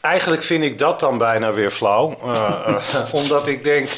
[0.00, 2.18] Eigenlijk vind ik dat dan bijna weer flauw.
[3.12, 3.88] Omdat ik denk...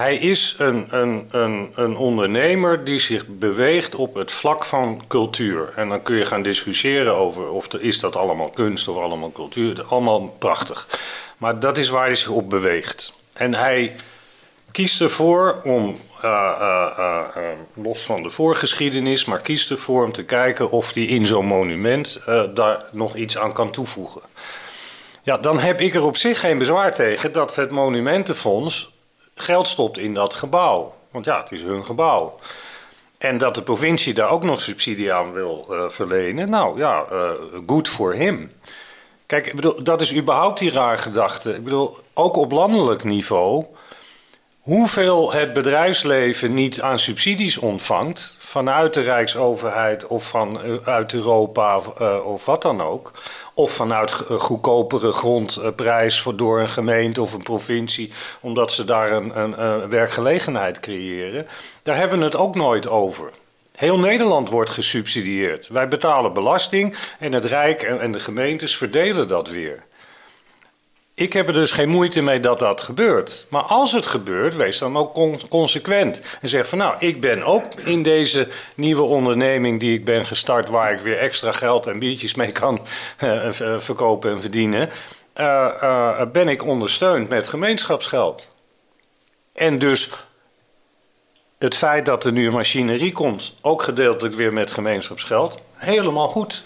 [0.00, 5.72] Hij is een, een, een, een ondernemer die zich beweegt op het vlak van cultuur.
[5.76, 9.84] En dan kun je gaan discussiëren over of is dat allemaal kunst of allemaal cultuur.
[9.88, 10.88] Allemaal prachtig.
[11.38, 13.12] Maar dat is waar hij zich op beweegt.
[13.32, 13.96] En hij
[14.70, 16.30] kiest ervoor om, uh,
[16.98, 17.20] uh,
[17.74, 22.20] los van de voorgeschiedenis, maar kiest ervoor om te kijken of hij in zo'n monument
[22.54, 24.20] daar nog iets aan kan toevoegen.
[25.22, 28.98] Ja, dan heb ik er op zich geen bezwaar tegen dat het Monumentenfonds
[29.40, 30.94] geld stopt in dat gebouw.
[31.10, 32.38] Want ja, het is hun gebouw.
[33.18, 36.50] En dat de provincie daar ook nog subsidie aan wil uh, verlenen.
[36.50, 37.30] Nou ja, uh,
[37.66, 38.52] good for him.
[39.26, 41.54] Kijk, ik bedoel, dat is überhaupt die raar gedachte.
[41.54, 43.64] Ik bedoel, ook op landelijk niveau.
[44.60, 48.36] Hoeveel het bedrijfsleven niet aan subsidies ontvangt.
[48.50, 53.10] Vanuit de Rijksoverheid of vanuit Europa of, uh, of wat dan ook.
[53.54, 58.12] Of vanuit goedkopere grondprijs voor, door een gemeente of een provincie.
[58.40, 61.46] omdat ze daar een, een werkgelegenheid creëren.
[61.82, 63.30] Daar hebben we het ook nooit over.
[63.76, 65.68] Heel Nederland wordt gesubsidieerd.
[65.68, 69.84] Wij betalen belasting en het Rijk en de gemeentes verdelen dat weer.
[71.20, 73.46] Ik heb er dus geen moeite mee dat dat gebeurt.
[73.48, 76.20] Maar als het gebeurt, wees dan ook consequent.
[76.40, 80.68] En zeg van nou, ik ben ook in deze nieuwe onderneming die ik ben gestart,
[80.68, 82.80] waar ik weer extra geld en biertjes mee kan
[83.24, 84.90] uh, verkopen en verdienen,
[85.36, 88.48] uh, ben ik ondersteund met gemeenschapsgeld.
[89.52, 90.10] En dus
[91.58, 96.62] het feit dat er nu een machinerie komt, ook gedeeltelijk weer met gemeenschapsgeld, helemaal goed.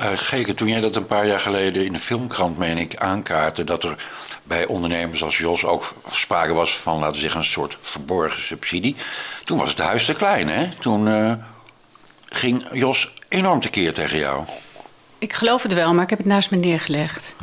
[0.00, 3.64] Uh, Geke, toen jij dat een paar jaar geleden in de filmkrant, meen ik, aankaartte
[3.64, 3.96] dat er
[4.42, 8.96] bij ondernemers als Jos ook sprake was van, laten we zeggen, een soort verborgen subsidie.
[9.44, 10.68] Toen was het huis te klein, hè?
[10.68, 11.32] Toen uh,
[12.24, 14.44] ging Jos enorm tekeer tegen jou.
[15.18, 17.34] Ik geloof het wel, maar ik heb het naast me neergelegd.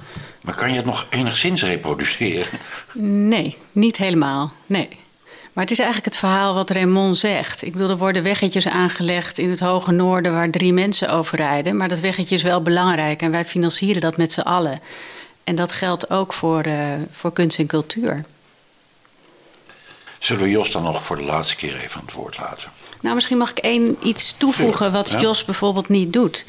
[0.42, 2.60] Maar kan je het nog enigszins reproduceren?
[3.28, 4.52] Nee, niet helemaal.
[4.66, 4.90] Nee.
[5.54, 7.66] Maar het is eigenlijk het verhaal wat Raymond zegt.
[7.66, 11.78] Ik bedoel, er worden weggetjes aangelegd in het hoge noorden waar drie mensen over rijden.
[11.78, 14.80] Maar dat weggetje is wel belangrijk en wij financieren dat met z'n allen.
[15.44, 18.26] En dat geldt ook voor, uh, voor kunst en cultuur.
[20.20, 22.70] Zullen we Jos dan nog voor de laatste keer even aan het woord laten?
[23.02, 25.20] Nou, misschien mag ik één iets toevoegen wat ja?
[25.20, 26.46] Jos bijvoorbeeld niet doet.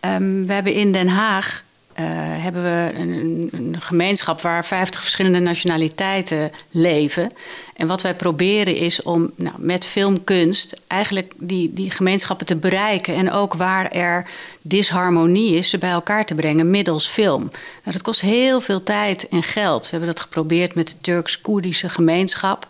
[0.00, 1.62] Um, we hebben in Den Haag
[2.00, 2.04] uh,
[2.42, 7.32] hebben we een, een, gemeenschap waar 50 verschillende nationaliteiten leven.
[7.78, 13.14] En wat wij proberen is om nou, met filmkunst eigenlijk die, die gemeenschappen te bereiken.
[13.14, 14.26] En ook waar er
[14.62, 17.40] disharmonie is, ze bij elkaar te brengen middels film.
[17.40, 19.84] Nou, dat kost heel veel tijd en geld.
[19.84, 22.66] We hebben dat geprobeerd met de Turks-Koerdische gemeenschap.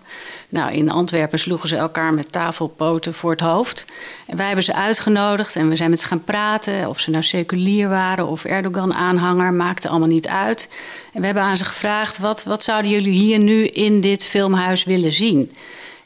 [0.49, 3.85] Nou, in Antwerpen sloegen ze elkaar met tafelpoten voor het hoofd.
[4.27, 6.89] En wij hebben ze uitgenodigd en we zijn met ze gaan praten.
[6.89, 10.69] Of ze nou seculier waren of Erdogan-aanhanger, maakte allemaal niet uit.
[11.13, 14.85] En we hebben aan ze gevraagd: wat, wat zouden jullie hier nu in dit filmhuis
[14.85, 15.53] willen zien?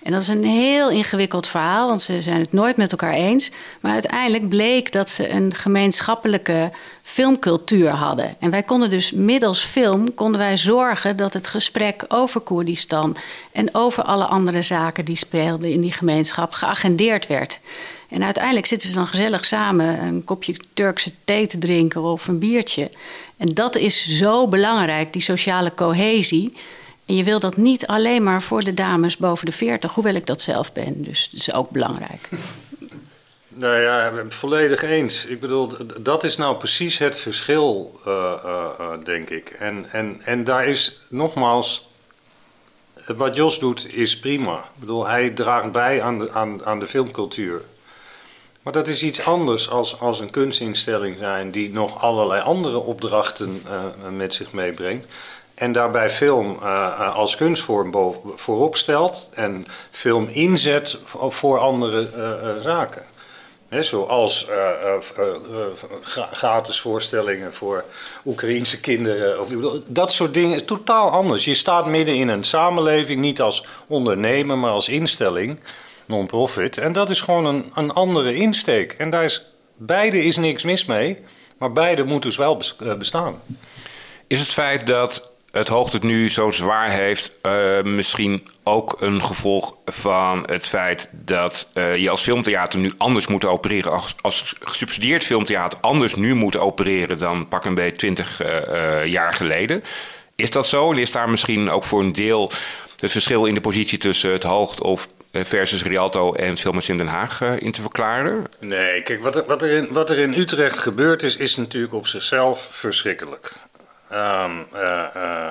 [0.03, 3.51] En dat is een heel ingewikkeld verhaal, want ze zijn het nooit met elkaar eens.
[3.81, 6.71] Maar uiteindelijk bleek dat ze een gemeenschappelijke
[7.03, 8.37] filmcultuur hadden.
[8.39, 13.17] En wij konden dus middels film konden wij zorgen dat het gesprek over Koerdistan
[13.53, 17.61] en over alle andere zaken die speelden in die gemeenschap geagendeerd werd.
[18.09, 22.39] En uiteindelijk zitten ze dan gezellig samen een kopje Turkse thee te drinken of een
[22.39, 22.91] biertje.
[23.37, 26.53] En dat is zo belangrijk, die sociale cohesie.
[27.07, 30.27] En je wil dat niet alleen maar voor de dames boven de 40, hoewel ik
[30.27, 31.05] dat zelf ben.
[31.05, 32.29] Dus dat is ook belangrijk.
[33.55, 35.27] Nou ja, ik volledig eens.
[35.27, 39.51] Ik bedoel, dat is nou precies het verschil, uh, uh, uh, denk ik.
[39.51, 41.89] En, en, en daar is nogmaals,
[43.07, 44.59] wat Jos doet is prima.
[44.59, 47.63] Ik bedoel, hij draagt bij aan de, aan, aan de filmcultuur.
[48.63, 53.63] Maar dat is iets anders als, als een kunstinstelling zijn die nog allerlei andere opdrachten
[54.17, 55.13] met zich meebrengt.
[55.55, 63.03] En daarbij film uh, als kunstvorm voorop stelt en film inzet voor andere uh, zaken.
[63.81, 64.49] Zoals
[66.33, 67.85] gratis voorstellingen voor
[68.25, 69.41] Oekraïense kinderen.
[69.41, 69.49] Of,
[69.87, 71.45] dat soort dingen, totaal anders.
[71.45, 75.61] Je staat midden in een samenleving, niet als ondernemer, maar als instelling,
[76.07, 76.79] non-profit.
[76.79, 78.93] En dat is gewoon een, een andere insteek.
[78.93, 81.19] En daar is, beide is niks mis mee,
[81.59, 82.63] maar beide moeten dus wel
[82.99, 83.43] bestaan.
[84.27, 89.23] Is het feit dat het hoogte het nu zo zwaar heeft, uh, misschien ook een
[89.23, 94.55] gevolg van het feit dat uh, je als filmtheater nu anders moet opereren, als, als
[94.61, 99.83] gesubsidieerd filmtheater anders nu moet opereren dan pak een beetje 20 uh, jaar geleden.
[100.37, 100.93] Is dat zo?
[100.93, 102.51] En is daar misschien ook voor een deel
[103.01, 107.07] het verschil in de positie tussen het hoogte of versus Rialto en Filmers in Den
[107.07, 108.45] Haag in te verklaren?
[108.61, 112.69] Nee, kijk, wat wat, er wat er in Utrecht gebeurd is, is natuurlijk op zichzelf
[112.71, 113.53] verschrikkelijk.
[114.15, 115.49] Um, uh, uh,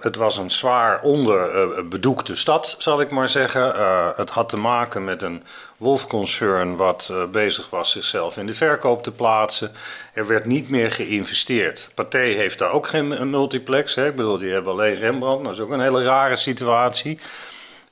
[0.00, 3.76] het, was een zwaar onderbedoekte stad, zal ik maar zeggen.
[3.76, 5.42] Uh, het had te maken met een
[5.76, 9.72] wolfconcern wat bezig was zichzelf in de verkoop te plaatsen.
[10.14, 11.88] Er werd niet meer geïnvesteerd.
[11.94, 13.94] Pathé heeft daar ook geen multiplex.
[13.94, 14.06] Hè.
[14.06, 15.44] Ik bedoel, die hebben alleen Rembrandt.
[15.44, 17.18] Dat is ook een hele rare situatie.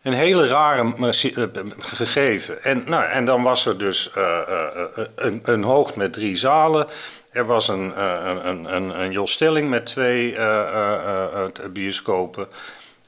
[0.02, 1.12] Een hele rare
[1.78, 2.64] gegeven.
[2.64, 4.10] En, nou, en dan was er dus
[5.14, 6.86] een, een hoogte met drie zalen.
[7.32, 12.48] Er was een, een, een, een, een Jos Stelling met twee uh, uh, bioscopen.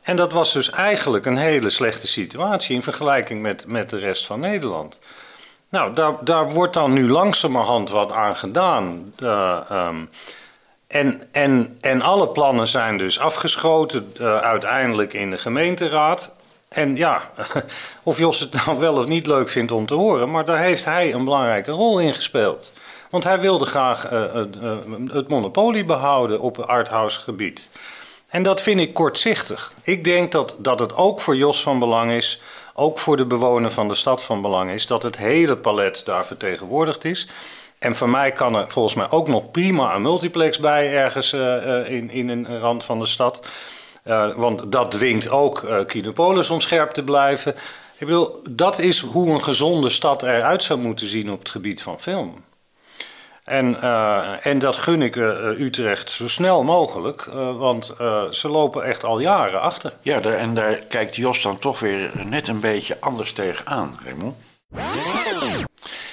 [0.02, 4.26] En dat was dus eigenlijk een hele slechte situatie in vergelijking met, met de rest
[4.26, 5.00] van Nederland.
[5.68, 9.14] Nou, daar, daar wordt dan nu langzamerhand wat aan gedaan.
[9.72, 10.10] Um,
[10.86, 16.34] en, en, en alle plannen zijn dus afgeschoten uiteindelijk in de gemeenteraad.
[16.68, 17.30] En ja,
[18.02, 20.84] of Jos het nou wel of niet leuk vindt om te horen, maar daar heeft
[20.84, 22.72] hij een belangrijke rol in gespeeld.
[23.12, 24.76] Want hij wilde graag uh, uh,
[25.12, 27.70] het monopolie behouden op het arthouse gebied.
[28.28, 29.72] En dat vind ik kortzichtig.
[29.82, 32.40] Ik denk dat, dat het ook voor Jos van belang is,
[32.74, 36.24] ook voor de bewoner van de stad van belang is, dat het hele palet daar
[36.24, 37.28] vertegenwoordigd is.
[37.78, 41.32] En voor mij kan er volgens mij ook nog prima een multiplex bij ergens
[41.88, 43.48] in, in een rand van de stad.
[44.36, 47.54] Want dat dwingt ook Kinopolis om scherp te blijven.
[47.98, 51.82] Ik bedoel, dat is hoe een gezonde stad eruit zou moeten zien op het gebied
[51.82, 52.34] van film.
[53.44, 57.24] En, uh, en dat gun ik Utrecht zo snel mogelijk,
[57.56, 57.94] want
[58.30, 59.92] ze lopen echt al jaren achter.
[60.02, 64.36] Ja, daar, en daar kijkt Jos dan toch weer net een beetje anders tegenaan, Raymond.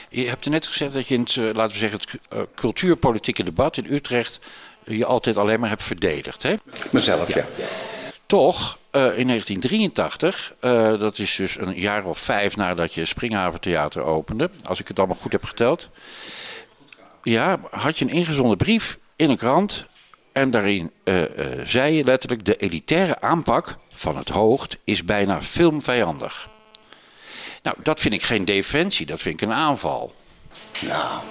[0.10, 3.78] Je hebt er net gezegd dat je in het, laten we zeggen, het cultuurpolitieke debat
[3.78, 4.40] in Utrecht
[4.96, 6.44] je altijd alleen maar hebt verdedigd.
[6.44, 6.56] Hè?
[6.92, 7.46] Mezelf, ja.
[7.58, 7.66] ja.
[8.26, 13.60] Toch, uh, in 1983, uh, dat is dus een jaar of vijf nadat je Springhaven
[13.60, 15.90] Theater opende, als ik het allemaal goed heb geteld.
[17.24, 19.86] Ja, had je een ingezonden brief in een krant.
[20.32, 21.24] En daarin uh,
[21.64, 26.50] zei je letterlijk: de elitaire aanpak van het hoogd is bijna filmvijandig.
[27.64, 30.14] Nou, dat vind ik geen defensie, dat vind ik een aanval.
[30.80, 31.22] Nou,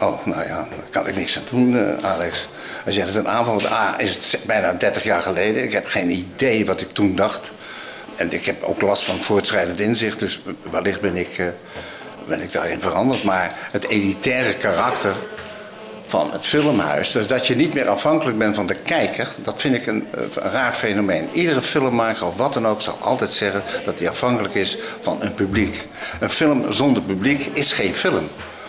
[0.00, 2.48] Oh, nou ja, daar kan ik niks aan doen, uh, Alex.
[2.86, 5.64] Als jij het een aanval A is het bijna 30 jaar geleden.
[5.64, 7.52] Ik heb geen idee wat ik toen dacht.
[8.16, 10.40] En ik heb ook last van voortschrijdend inzicht, dus
[10.70, 11.42] wellicht ben ik,
[12.26, 13.24] ben ik daarin veranderd.
[13.24, 15.14] Maar het elitaire karakter
[16.06, 19.74] van het filmhuis, dus dat je niet meer afhankelijk bent van de kijker, dat vind
[19.74, 21.28] ik een, raar fenomeen.
[21.32, 25.34] Iedere filmmaker of wat dan ook zal altijd zeggen dat hij afhankelijk is van een
[25.34, 25.86] publiek.
[26.20, 28.28] Een film zonder publiek is geen film.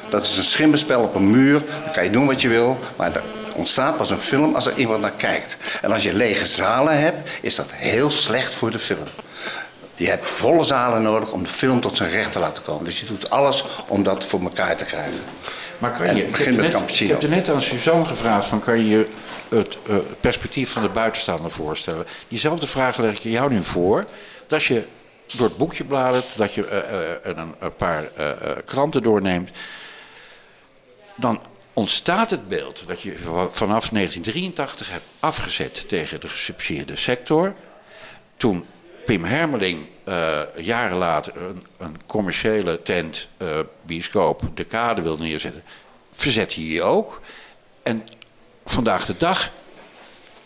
[0.09, 1.61] Dat is een schimmenspel op een muur.
[1.83, 2.79] Dan kan je doen wat je wil.
[2.95, 3.21] Maar er
[3.53, 5.57] ontstaat pas een film als er iemand naar kijkt.
[5.81, 9.07] En als je lege zalen hebt, is dat heel slecht voor de film.
[9.97, 12.83] Je hebt volle zalen nodig om de film tot zijn recht te laten komen.
[12.83, 15.19] Dus je doet alles om dat voor elkaar te krijgen.
[15.77, 18.85] Maar kan je, ik, heb net, ik heb er net aan Suzanne gevraagd: van, kan
[18.85, 19.05] je
[19.49, 22.05] het uh, perspectief van de buitenstaander voorstellen?
[22.27, 24.05] Diezelfde vraag leg ik jou nu voor.
[24.47, 24.83] Dat je
[25.35, 28.11] door het boekje bladert, dat je uh, uh, een, een, paar
[28.65, 29.49] kranten doorneemt
[31.17, 31.41] dan
[31.73, 33.17] ontstaat het beeld dat je
[33.51, 37.55] vanaf 1983 hebt afgezet tegen de gesubsidieerde sector.
[38.37, 38.65] Toen
[39.07, 45.63] Pim Hermeling uh, jaren later een, een commerciële tent, uh, bioscoop, de kade wil neerzetten,
[46.11, 47.21] verzet je ook.
[47.83, 48.03] En
[48.65, 49.51] vandaag de dag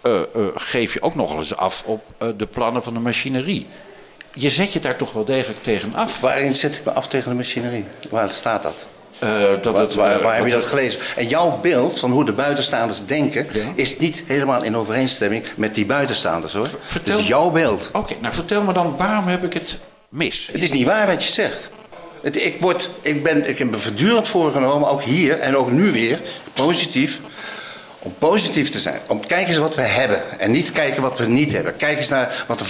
[0.04, 0.22] uh,
[0.56, 2.06] geef je ook nog eens af op
[2.38, 3.68] de plannen van de machinerie.
[4.34, 6.20] Je zet je daar toch wel degelijk tegen af.
[6.20, 7.86] Waarin zet ik me af tegen de machinerie?
[8.10, 8.86] Waar staat dat?
[9.24, 11.02] Uh, dat waar, het, waar, waar heb je dat gelezen?
[11.16, 13.48] En jouw beeld van hoe de buitenstaanders denken...
[13.54, 13.66] Ja.
[13.76, 16.68] is niet helemaal in overeenstemming met die buitenstaanders, hoor.
[16.84, 17.88] Vertel, het is jouw beeld.
[17.88, 19.78] Oké, okay, nou vertel me dan, waarom heb ik het
[20.10, 20.50] mis?
[20.52, 21.70] Het is niet waar wat je zegt.
[22.22, 25.92] Het, ik, word, ik, ben, ik heb me voortdurend voorgenomen, ook hier en ook nu
[25.92, 26.20] weer,
[26.54, 27.20] positief...
[28.04, 29.00] Om positief te zijn.
[29.08, 30.40] Om kijk eens wat we hebben.
[30.40, 31.76] En niet kijken wat we niet hebben.
[31.76, 32.62] Kijk eens naar wat,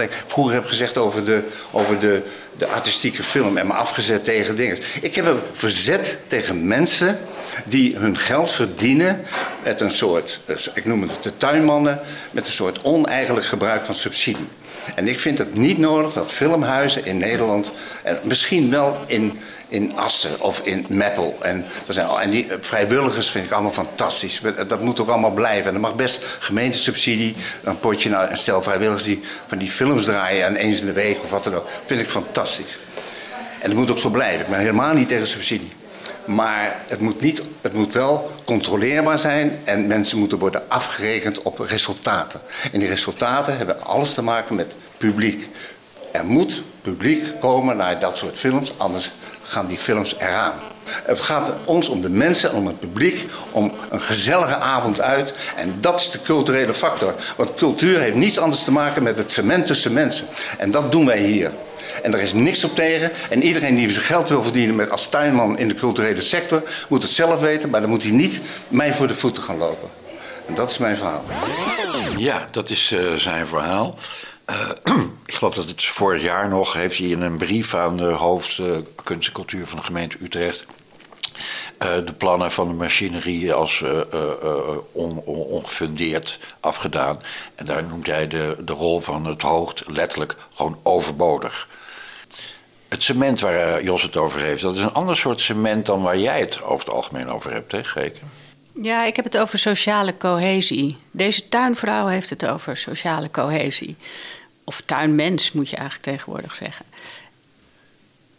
[0.00, 2.22] ik vroeger heb gezegd over de, over de,
[2.58, 3.56] de artistieke film.
[3.56, 4.78] En me afgezet tegen dingen.
[5.00, 7.18] Ik heb me verzet tegen mensen
[7.64, 9.22] die hun geld verdienen
[9.62, 10.40] met een soort,
[10.74, 12.00] ik noem het de tuinmannen,
[12.30, 14.48] met een soort oneigenlijk gebruik van subsidie.
[14.94, 17.70] En ik vind het niet nodig dat filmhuizen in Nederland,
[18.02, 19.40] en misschien wel in
[19.70, 21.38] in Assen of in Meppel.
[21.40, 24.40] En, dat zijn, en die vrijwilligers vind ik allemaal fantastisch.
[24.66, 25.68] Dat moet ook allemaal blijven.
[25.68, 30.04] En er mag best gemeentesubsidie, een potje naar een stel vrijwilligers die van die films
[30.04, 31.68] draaien en eens in de week of wat dan ook.
[31.86, 32.78] Vind ik fantastisch.
[33.58, 34.40] En dat moet ook zo blijven.
[34.40, 35.72] Ik ben helemaal niet tegen subsidie.
[36.24, 41.58] Maar het moet, niet, het moet wel controleerbaar zijn en mensen moeten worden afgerekend op
[41.58, 42.40] resultaten.
[42.72, 45.48] En die resultaten hebben alles te maken met publiek.
[46.12, 49.10] Er moet publiek komen naar dat soort films, anders
[49.42, 50.54] gaan die films eraan.
[50.84, 55.34] Het gaat ons om de mensen, om het publiek, om een gezellige avond uit.
[55.56, 57.14] En dat is de culturele factor.
[57.36, 60.26] Want cultuur heeft niets anders te maken met het cement tussen mensen.
[60.58, 61.52] En dat doen wij hier.
[62.02, 63.10] En er is niks op tegen.
[63.30, 67.02] En iedereen die zijn geld wil verdienen met als tuinman in de culturele sector, moet
[67.02, 67.70] het zelf weten.
[67.70, 69.88] Maar dan moet hij niet mij voor de voeten gaan lopen.
[70.46, 71.24] En dat is mijn verhaal.
[72.16, 73.94] Ja, dat is uh, zijn verhaal.
[74.50, 74.70] Uh,
[75.26, 78.58] ik geloof dat het vorig jaar nog heeft hij in een brief aan de hoofd
[78.58, 80.66] uh, kunst en cultuur van de gemeente Utrecht
[81.78, 83.84] eh, de plannen van de machinerie als
[84.92, 87.22] on, on, ongefundeerd afgedaan.
[87.54, 91.68] En daar noemt hij de, de rol van het hoogte letterlijk gewoon overbodig.
[92.88, 96.18] Het cement waar Jos het over heeft, dat is een ander soort cement dan waar
[96.18, 98.18] jij het over het algemeen over hebt, hè, Geke?
[98.82, 100.96] Ja, ik heb het over sociale cohesie.
[101.10, 103.96] Deze tuinvrouw heeft het over sociale cohesie.
[104.64, 106.86] Of tuinmens moet je eigenlijk tegenwoordig zeggen.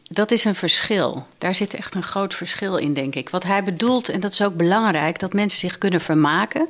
[0.04, 1.26] Dat is een verschil.
[1.38, 3.30] Daar zit echt een groot verschil in, denk ik.
[3.30, 6.68] Wat hij bedoelt, en dat is ook belangrijk, dat mensen zich kunnen vermaken.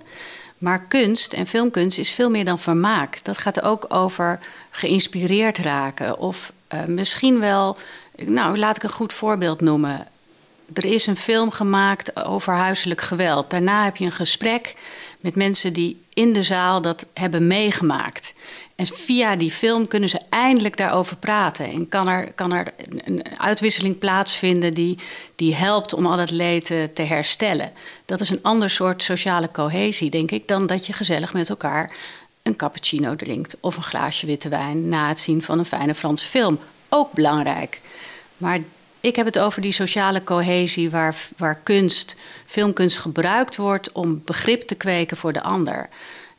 [0.57, 3.19] Maar kunst en filmkunst is veel meer dan vermaak.
[3.23, 6.17] Dat gaat ook over geïnspireerd raken.
[6.17, 7.77] Of uh, misschien wel,
[8.25, 10.07] nou laat ik een goed voorbeeld noemen.
[10.73, 13.49] Er is een film gemaakt over huiselijk geweld.
[13.49, 14.75] Daarna heb je een gesprek
[15.19, 18.33] met mensen die in de zaal dat hebben meegemaakt.
[18.75, 21.65] En via die film kunnen ze eindelijk daarover praten.
[21.65, 22.73] En kan er, kan er
[23.05, 24.97] een uitwisseling plaatsvinden die,
[25.35, 27.71] die helpt om al het leed te herstellen.
[28.05, 31.95] Dat is een ander soort sociale cohesie, denk ik, dan dat je gezellig met elkaar
[32.43, 36.25] een cappuccino drinkt of een glaasje witte wijn na het zien van een fijne Franse
[36.25, 36.59] film.
[36.89, 37.81] Ook belangrijk.
[38.37, 38.59] Maar
[39.01, 44.61] ik heb het over die sociale cohesie waar, waar kunst, filmkunst gebruikt wordt om begrip
[44.61, 45.89] te kweken voor de ander.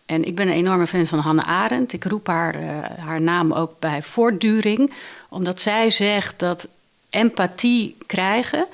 [0.06, 1.92] En ik ben een enorme fan van Hannah Arendt.
[1.92, 4.92] Ik roep haar, uh, haar naam ook bij voortduring,
[5.28, 6.68] omdat zij zegt dat
[7.10, 8.66] empathie krijgen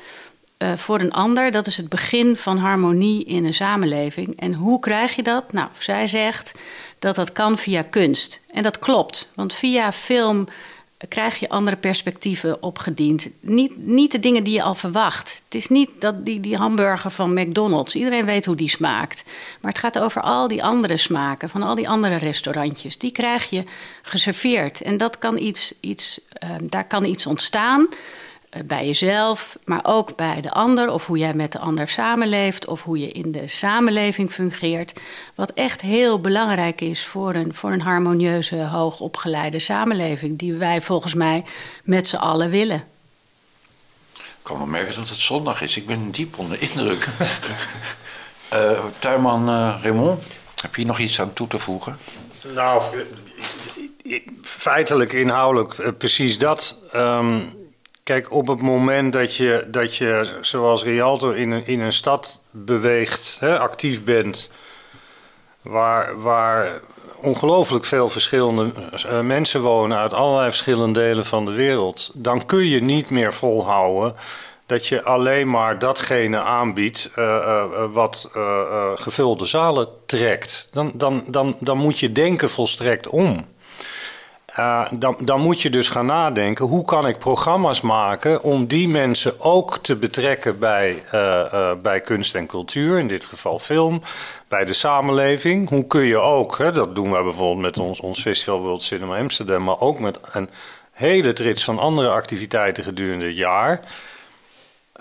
[0.59, 4.41] uh, voor een ander, dat is het begin van harmonie in een samenleving.
[4.41, 5.53] En hoe krijg je dat?
[5.53, 6.59] Nou, zij zegt
[6.99, 8.41] dat dat kan via kunst.
[8.47, 10.49] En dat klopt, want via film
[11.09, 13.28] krijg je andere perspectieven opgediend.
[13.40, 15.42] Niet, niet de dingen die je al verwacht.
[15.44, 17.94] Het is niet dat die, die hamburger van McDonald's.
[17.94, 19.24] Iedereen weet hoe die smaakt.
[19.61, 22.99] Maar het gaat over al die andere smaken van al die andere restaurantjes.
[22.99, 23.64] Die krijg je
[24.03, 24.80] geserveerd.
[24.80, 27.88] En dat kan iets, iets, uh, daar kan iets ontstaan.
[28.59, 32.66] Eh, bij jezelf, maar ook bij de ander, of hoe jij met de ander samenleeft,
[32.66, 35.00] of hoe je in de samenleving fungeert.
[35.34, 41.14] Wat echt heel belangrijk is voor een, voor een harmonieuze, hoogopgeleide samenleving, die wij volgens
[41.14, 41.44] mij
[41.84, 42.84] met z'n allen willen.
[44.16, 45.76] Ik kan wel merken dat het zondag is.
[45.76, 47.09] Ik ben diep onder indruk.
[48.52, 50.22] uh, tuinman uh, Raymond,
[50.62, 51.98] heb je hier nog iets aan toe te voegen?
[52.54, 52.82] Nou,
[54.42, 56.78] feitelijk, inhoudelijk, precies dat.
[56.94, 57.57] Um,
[58.09, 62.38] Kijk, op het moment dat je, dat je zoals Rialto in een, in een stad
[62.50, 64.50] beweegt, hè, actief bent,
[65.62, 66.80] waar, waar
[67.20, 68.72] ongelooflijk veel verschillende
[69.06, 73.34] uh, mensen wonen uit allerlei verschillende delen van de wereld, dan kun je niet meer
[73.34, 74.14] volhouden
[74.66, 78.30] dat je alleen maar datgene aanbiedt uh, uh, wat
[78.94, 80.68] gevulde zalen trekt.
[80.72, 83.46] Dan, dan, dan, dan moet je denken volstrekt om.
[84.59, 88.88] Uh, dan, dan, moet je dus gaan nadenken: hoe kan ik programma's maken om die
[88.88, 94.02] mensen ook te betrekken bij, uh, uh, bij kunst en cultuur, in dit geval film,
[94.48, 95.68] bij de samenleving?
[95.68, 99.18] Hoe kun je ook, hè, dat doen we bijvoorbeeld met ons, ons festival World Cinema
[99.18, 100.50] Amsterdam, maar ook met een
[100.92, 103.80] hele trits van andere activiteiten gedurende het jaar.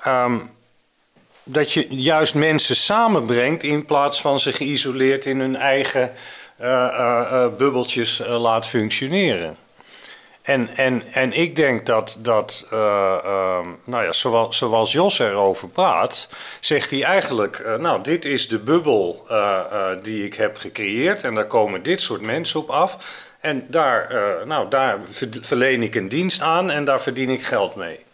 [0.07, 0.49] Um,
[1.43, 6.11] dat je juist mensen samenbrengt in plaats van ze geïsoleerd in hun eigen
[7.57, 9.57] bubbeltjes laat functioneren.
[10.41, 16.29] En, en, en ik denk dat, dat ehm, nou ja, zoals, zoals Jos erover praat,
[16.59, 19.27] zegt hij eigenlijk: Nou, dit is de bubbel
[20.01, 22.97] die ik heb gecreëerd en daar komen dit soort mensen op af.
[23.39, 24.13] En daar,
[24.45, 24.99] nou, daar
[25.41, 28.05] verleen ik een dienst aan en daar verdien ik geld mee.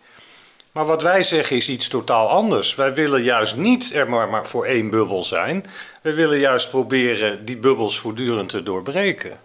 [0.74, 2.76] Maar wat wij zeggen is iets totaal anders.
[2.76, 5.66] Wij willen juist niet er maar, maar voor één bubbel zijn.
[6.02, 9.40] We willen juist proberen die bubbels voortdurend te doorbreken.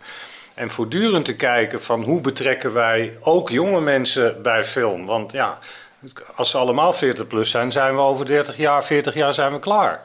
[0.55, 5.07] En voortdurend te kijken van hoe betrekken wij ook jonge mensen bij film.
[5.07, 5.59] Want ja,
[6.37, 9.59] als ze allemaal 40 plus zijn, zijn we over 30 jaar, 40 jaar zijn we
[9.59, 10.03] klaar.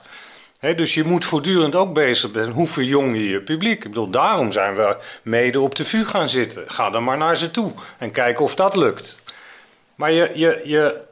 [0.60, 2.52] dus je moet voortdurend ook bezig zijn.
[2.52, 3.84] Hoe verjong je je publiek?
[3.84, 6.64] Ik bedoel, daarom zijn we mede op de vuur gaan zitten.
[6.68, 9.22] Ga dan maar naar ze toe en kijk of dat lukt.
[9.96, 11.12] Maar je, je, je,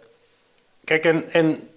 [0.99, 1.69] kijk, en, en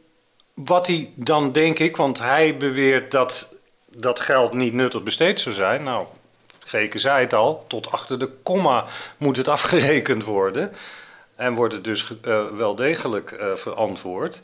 [0.54, 3.54] wat hij dan, denk ik, want hij beweert dat
[3.86, 5.82] dat geld niet nuttig besteed zou zijn.
[5.82, 6.06] Nou,
[6.58, 8.84] Geke zei het al, tot achter de komma
[9.16, 10.72] moet het afgerekend worden.
[11.36, 14.40] En wordt het dus uh, wel degelijk uh, verantwoord.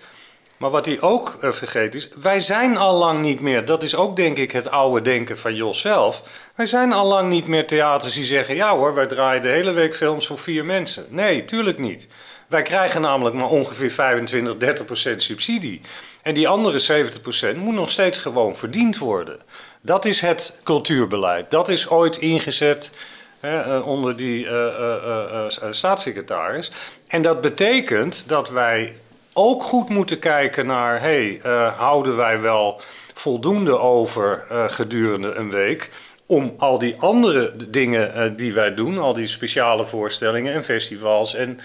[0.56, 3.96] Maar wat hij ook uh, vergeet is, wij zijn al lang niet meer, dat is
[3.96, 6.22] ook denk ik het oude denken van Jos zelf.
[6.54, 9.72] Wij zijn al lang niet meer theaters die zeggen, ja hoor, wij draaien de hele
[9.72, 11.06] week films voor vier mensen.
[11.08, 12.08] Nee, tuurlijk niet.
[12.50, 15.80] Wij krijgen namelijk maar ongeveer 25, 30 procent subsidie.
[16.22, 19.38] En die andere 70 procent moet nog steeds gewoon verdiend worden.
[19.80, 21.50] Dat is het cultuurbeleid.
[21.50, 22.92] Dat is ooit ingezet
[23.40, 26.70] hè, uh, onder die uh, staatssecretaris.
[27.06, 28.94] En dat betekent dat wij
[29.32, 31.40] ook goed moeten kijken naar: hey,
[31.76, 32.80] houden wij wel
[33.14, 35.90] voldoende over gedurende een week?
[36.26, 41.60] Om al die andere dingen die wij doen, al die speciale voorstellingen en festivals en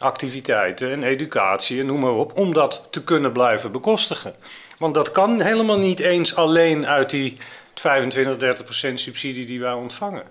[0.00, 4.34] activiteiten en educatie en noem maar op, om dat te kunnen blijven bekostigen.
[4.78, 7.36] Want dat kan helemaal niet eens alleen uit die
[7.74, 10.24] 25, 30 procent subsidie die wij ontvangen.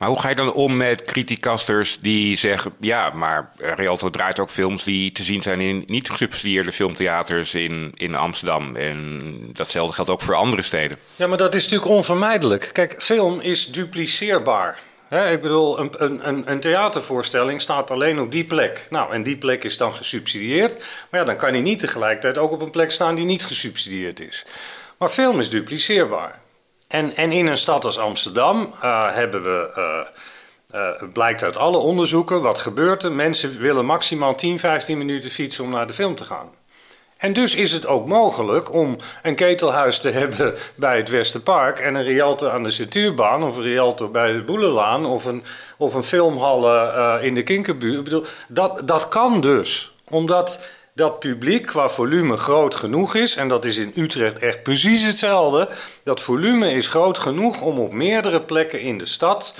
[0.00, 2.72] Maar hoe ga je dan om met criticasters die zeggen...
[2.80, 7.92] ja, maar Rialto draait ook films die te zien zijn in niet gesubsidieerde filmtheaters in,
[7.96, 8.76] in Amsterdam.
[8.76, 10.98] En datzelfde geldt ook voor andere steden.
[11.16, 12.70] Ja, maar dat is natuurlijk onvermijdelijk.
[12.72, 14.78] Kijk, film is dupliceerbaar.
[15.10, 15.90] Ik bedoel, een,
[16.28, 18.86] een, een, theatervoorstelling staat alleen op die plek.
[18.90, 20.78] Nou, en die plek is dan gesubsidieerd.
[21.10, 24.20] Maar ja, dan kan hij niet tegelijkertijd ook op een plek staan die niet gesubsidieerd
[24.20, 24.46] is.
[24.98, 26.40] Maar film is dupliceerbaar.
[26.88, 29.70] En, en in een stad als Amsterdam uh, hebben we,
[30.74, 33.12] uh, blijkt uit alle onderzoeken, wat gebeurt er?
[33.12, 36.50] Mensen willen maximaal 10, 15 minuten fietsen om naar de film te gaan.
[37.20, 41.94] En dus is het ook mogelijk om een ketelhuis te hebben bij het Westerpark en
[41.94, 45.44] een Rialto aan de Centuurbaan of een Rialto bij de Boelelaan of een,
[45.76, 47.98] of een filmhalle in de Kinkerbuurt.
[47.98, 50.60] Ik bedoel, dat, dat kan dus, omdat
[50.94, 55.68] dat publiek qua volume groot genoeg is, en dat is in Utrecht echt precies hetzelfde,
[56.02, 59.54] dat volume is groot genoeg om op meerdere plekken in de stad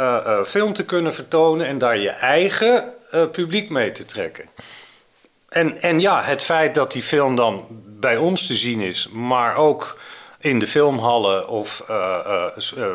[0.00, 2.94] uh, uh, film te kunnen vertonen en daar je eigen
[3.32, 4.48] publiek mee te trekken.
[5.50, 9.56] En, en ja, het feit dat die film dan bij ons te zien is, maar
[9.56, 9.98] ook
[10.38, 11.84] in de filmhallen of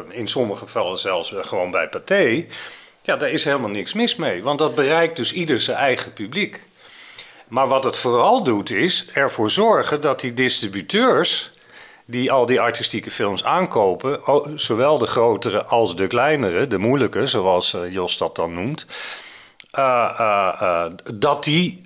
[0.10, 2.46] in sommige gevallen zelfs gewoon bij Pathé,
[3.02, 6.64] ja, daar is helemaal niks mis mee, want dat bereikt dus ieder zijn eigen publiek.
[7.48, 11.52] Maar wat het vooral doet is ervoor zorgen dat die distributeurs
[12.06, 14.20] die al die artistieke films aankopen,
[14.56, 18.86] zowel de grotere als de kleinere, de moeilijke, zoals eh, Jos dat dan noemt,
[21.14, 21.82] dat die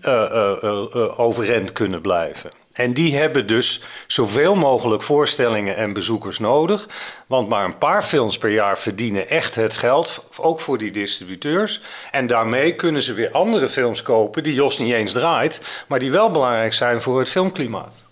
[1.18, 2.52] overeind kunnen blijven.
[2.74, 6.88] En die hebben dus zoveel mogelijk voorstellingen en bezoekers nodig.
[7.28, 11.82] Want maar een paar films per jaar verdienen echt het geld, ook voor die distributeurs.
[12.12, 16.12] En daarmee kunnen ze weer andere films kopen die Jos niet eens draait, maar die
[16.12, 18.08] wel belangrijk zijn voor het filmklimaat.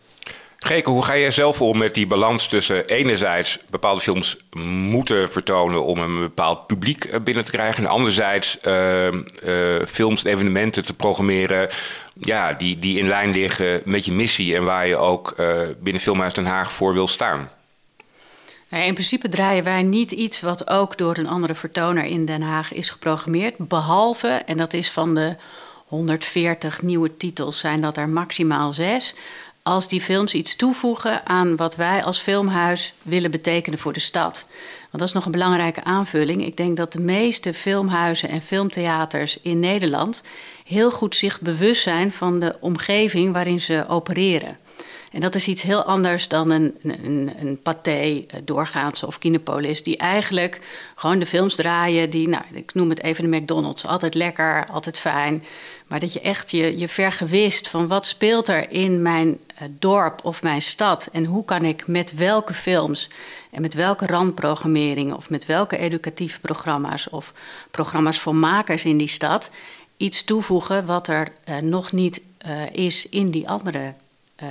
[0.67, 4.37] Hoe ga je zelf om met die balans tussen enerzijds bepaalde films
[4.89, 10.23] moeten vertonen om een bepaald publiek eh, binnen te krijgen, en anderzijds uh, uh, films
[10.23, 11.69] en evenementen te programmeren
[12.19, 15.35] ja, die, die in lijn liggen met je missie en waar je ook
[15.79, 17.49] binnen Filmhuis Den Haag voor wil staan?
[18.69, 22.73] In principe draaien wij niet iets wat ook door een andere vertoner in Den Haag
[22.73, 23.57] is geprogrammeerd.
[23.57, 25.35] Behalve, en dat is van de
[25.87, 29.15] 140 nieuwe titels, zijn dat er maximaal zes
[29.67, 34.47] als die films iets toevoegen aan wat wij als filmhuis willen betekenen voor de stad.
[34.79, 36.45] Want dat is nog een belangrijke aanvulling.
[36.45, 40.23] Ik denk dat de meeste filmhuizen en filmtheaters in Nederland
[40.65, 44.57] heel goed zich bewust zijn van de omgeving waarin ze opereren.
[45.11, 49.83] En dat is iets heel anders dan een, een, een pathé, eh, doorgaans of Kinepolis,
[49.83, 50.61] die eigenlijk
[50.95, 52.09] gewoon de films draaien.
[52.09, 53.85] Die, nou, ik noem het even de McDonald's.
[53.85, 55.43] Altijd lekker, altijd fijn.
[55.87, 60.19] Maar dat je echt je, je vergewist van wat speelt er in mijn eh, dorp
[60.23, 61.09] of mijn stad.
[61.11, 63.09] En hoe kan ik met welke films
[63.51, 67.33] en met welke randprogrammering of met welke educatieve programma's of
[67.71, 69.49] programma's voor makers in die stad
[69.97, 72.21] iets toevoegen wat er uh, nog niet
[72.71, 73.93] is in die andere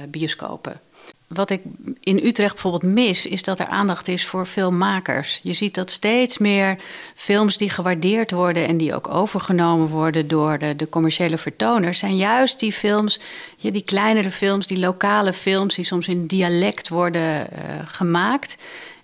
[0.08, 0.80] bioscopen.
[1.26, 1.60] Wat ik
[2.00, 5.40] in Utrecht bijvoorbeeld mis, is dat er aandacht is voor filmmakers.
[5.42, 6.76] Je ziet dat steeds meer
[7.14, 12.16] films die gewaardeerd worden en die ook overgenomen worden door de, de commerciële vertoners, zijn
[12.16, 13.20] juist die films,
[13.56, 17.48] ja, die kleinere films, die lokale films, die soms in dialect worden uh,
[17.84, 18.56] gemaakt.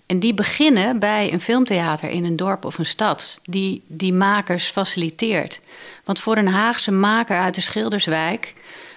[0.05, 4.65] En die beginnen bij een filmtheater in een dorp of een stad, die die makers
[4.65, 5.59] faciliteert.
[6.03, 8.53] Want voor een Haagse maker uit de Schilderswijk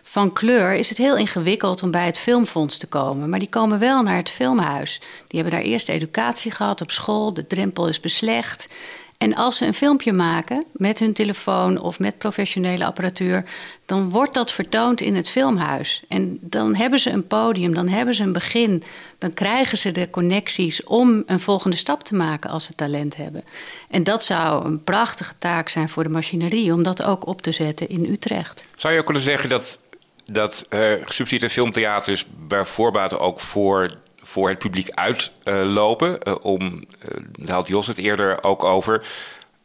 [0.08, 3.28] van kleur is het heel ingewikkeld om bij het filmfonds te komen.
[3.28, 5.00] Maar die komen wel naar het filmhuis.
[5.26, 7.32] Die hebben daar eerst educatie gehad op school.
[7.32, 8.74] De drempel is beslecht.
[9.18, 13.44] En als ze een filmpje maken met hun telefoon of met professionele apparatuur,
[13.86, 16.02] dan wordt dat vertoond in het filmhuis.
[16.08, 18.82] En dan hebben ze een podium, dan hebben ze een begin,
[19.18, 23.44] dan krijgen ze de connecties om een volgende stap te maken als ze talent hebben.
[23.90, 27.52] En dat zou een prachtige taak zijn voor de machinerie om dat ook op te
[27.52, 28.64] zetten in Utrecht.
[28.74, 29.78] Zou je ook kunnen zeggen dat
[30.26, 33.90] dat uh, gesubsidieerde filmtheaters bij voorbaat ook voor,
[34.22, 36.18] voor het publiek uitlopen.
[36.28, 39.06] Uh, om, uh, daar had Jos het eerder ook over.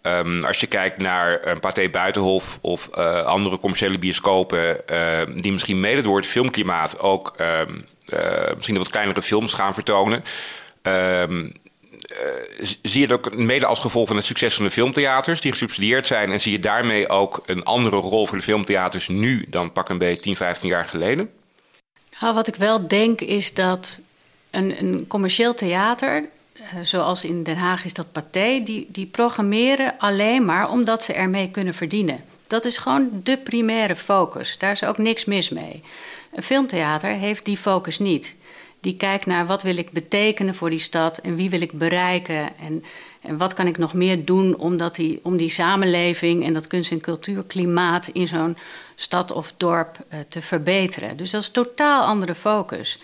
[0.01, 4.82] Um, als je kijkt naar een Pathé Buitenhof of uh, andere commerciële bioscopen...
[4.91, 7.62] Uh, die misschien mede door het filmklimaat ook uh,
[8.55, 10.24] misschien wat kleinere films gaan vertonen...
[12.62, 16.05] zie je het ook mede als gevolg van het succes van de filmtheaters die gesubsidieerd
[16.05, 16.32] zijn?
[16.32, 19.97] En zie je daarmee ook een andere rol voor de filmtheaters nu dan pak een
[19.97, 21.30] beetje 10, 15 jaar geleden?
[22.20, 24.01] Nou, wat ik wel denk is dat
[24.49, 29.95] een, een commercieel theater, eh, zoals in Den Haag is dat Pathé, die, die programmeren
[29.97, 32.24] alleen maar omdat ze ermee kunnen verdienen.
[32.47, 34.57] Dat is gewoon de primaire focus.
[34.57, 35.84] Daar is ook niks mis mee.
[36.34, 38.36] Een filmtheater heeft die focus niet.
[38.82, 42.57] Die kijkt naar wat wil ik betekenen voor die stad en wie wil ik bereiken
[42.57, 42.84] en,
[43.21, 46.91] en wat kan ik nog meer doen omdat die, om die samenleving en dat kunst-
[46.91, 48.57] en cultuurklimaat in zo'n
[48.95, 51.17] stad of dorp uh, te verbeteren.
[51.17, 52.99] Dus dat is een totaal andere focus.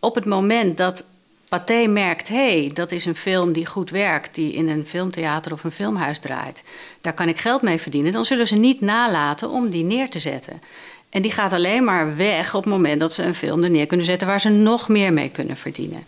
[0.00, 1.04] Op het moment dat
[1.48, 5.52] Pathé merkt, hé, hey, dat is een film die goed werkt, die in een filmtheater
[5.52, 6.64] of een filmhuis draait.
[7.00, 8.12] Daar kan ik geld mee verdienen.
[8.12, 10.60] Dan zullen ze niet nalaten om die neer te zetten.
[11.16, 13.86] En die gaat alleen maar weg op het moment dat ze een film er neer
[13.86, 16.04] kunnen zetten waar ze nog meer mee kunnen verdienen.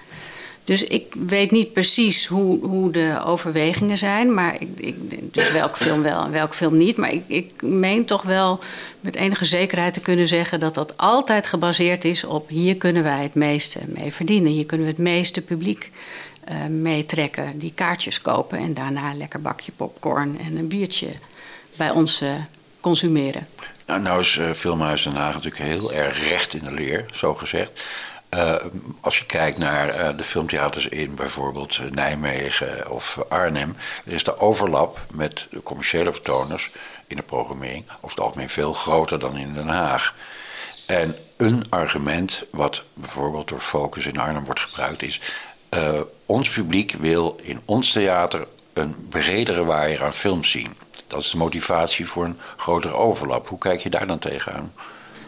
[0.64, 4.94] Dus ik weet niet precies hoe, hoe de overwegingen zijn, maar ik, ik,
[5.34, 6.96] dus welke film wel en welke film niet.
[6.96, 8.59] Maar ik, ik meen toch wel
[9.00, 13.22] met enige zekerheid te kunnen zeggen dat dat altijd gebaseerd is op hier kunnen wij
[13.22, 14.52] het meeste mee verdienen.
[14.52, 15.90] Hier kunnen we het meeste publiek
[16.48, 21.09] uh, meetrekken die kaartjes kopen en daarna een lekker bakje popcorn en een biertje
[21.76, 22.28] bij ons uh,
[22.80, 23.46] consumeren.
[23.89, 27.84] Nou, nou is Filmhuis Den Haag natuurlijk heel erg recht in de leer, zo gezegd.
[28.30, 28.55] Uh,
[29.01, 34.39] als je kijkt naar uh, de filmtheaters in bijvoorbeeld Nijmegen of Arnhem, er is de
[34.39, 36.70] overlap met de commerciële vertoners
[37.07, 40.14] in de programmering over het algemeen veel groter dan in Den Haag.
[40.86, 45.20] En een argument wat bijvoorbeeld door Focus in Arnhem wordt gebruikt is:
[46.26, 50.76] ons publiek wil in ons theater een bredere waaier aan films zien.
[51.09, 53.48] Dat is de motivatie voor een grotere overlap.
[53.48, 54.72] Hoe kijk je daar dan tegenaan?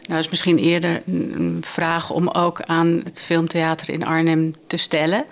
[0.08, 5.24] Nou, is misschien eerder een vraag om ook aan het filmtheater in Arnhem te stellen.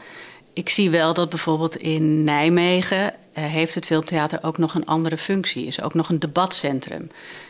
[0.52, 3.04] Ik zie wel dat bijvoorbeeld in Nijmegen
[3.38, 5.66] uh, heeft het filmtheater ook nog een andere functie.
[5.66, 7.08] Is ook nog een debatcentrum.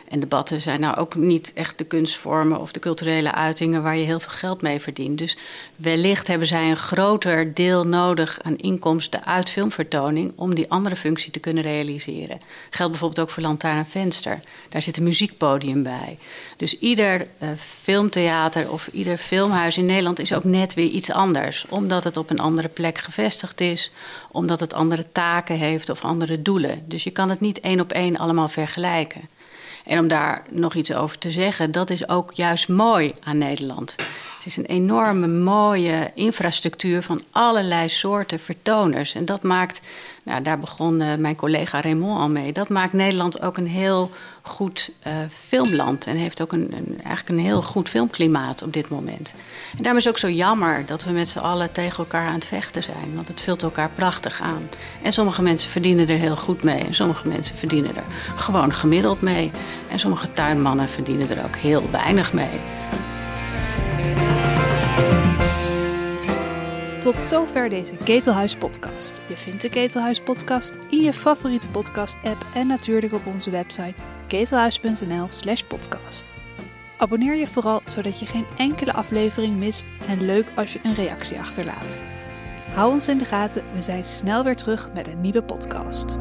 [0.09, 4.05] En debatten zijn nou ook niet echt de kunstvormen of de culturele uitingen waar je
[4.05, 5.17] heel veel geld mee verdient.
[5.17, 5.37] Dus
[5.75, 11.31] wellicht hebben zij een groter deel nodig aan inkomsten uit filmvertoning om die andere functie
[11.31, 12.37] te kunnen realiseren.
[12.69, 14.39] Geldt bijvoorbeeld ook voor Lantaarn en Venster.
[14.69, 16.17] Daar zit een muziekpodium bij.
[16.57, 21.65] Dus ieder uh, filmtheater of ieder filmhuis in Nederland is ook net weer iets anders.
[21.69, 23.91] Omdat het op een andere plek gevestigd is,
[24.31, 26.83] omdat het andere taken heeft of andere doelen.
[26.85, 29.21] Dus je kan het niet één op één allemaal vergelijken.
[29.89, 33.95] En om daar nog iets over te zeggen, dat is ook juist mooi aan Nederland.
[34.37, 39.15] Het is een enorme mooie infrastructuur van allerlei soorten vertoners.
[39.15, 39.81] En dat maakt,
[40.23, 44.09] nou, daar begon uh, mijn collega Raymond al mee, dat maakt Nederland ook een heel
[44.49, 46.05] goed uh, filmland.
[46.05, 49.33] En heeft ook een, een, eigenlijk een heel goed filmklimaat op dit moment.
[49.71, 52.33] En daarom is het ook zo jammer dat we met z'n allen tegen elkaar aan
[52.33, 53.15] het vechten zijn.
[53.15, 54.69] Want het vult elkaar prachtig aan.
[55.01, 56.83] En sommige mensen verdienen er heel goed mee.
[56.83, 58.03] En sommige mensen verdienen er
[58.35, 59.51] gewoon gemiddeld mee.
[59.89, 62.59] En sommige tuinmannen verdienen er ook heel weinig mee.
[66.99, 69.21] Tot zover deze Ketelhuis podcast.
[69.27, 73.93] Je vindt de Ketelhuis podcast in je favoriete podcast app en natuurlijk op onze website
[74.29, 76.25] ketelhuis.nl/slash podcast.
[76.97, 81.39] Abonneer je vooral zodat je geen enkele aflevering mist en leuk als je een reactie
[81.39, 82.01] achterlaat.
[82.73, 86.17] Hou ons in de gaten, we zijn snel weer terug met een nieuwe podcast.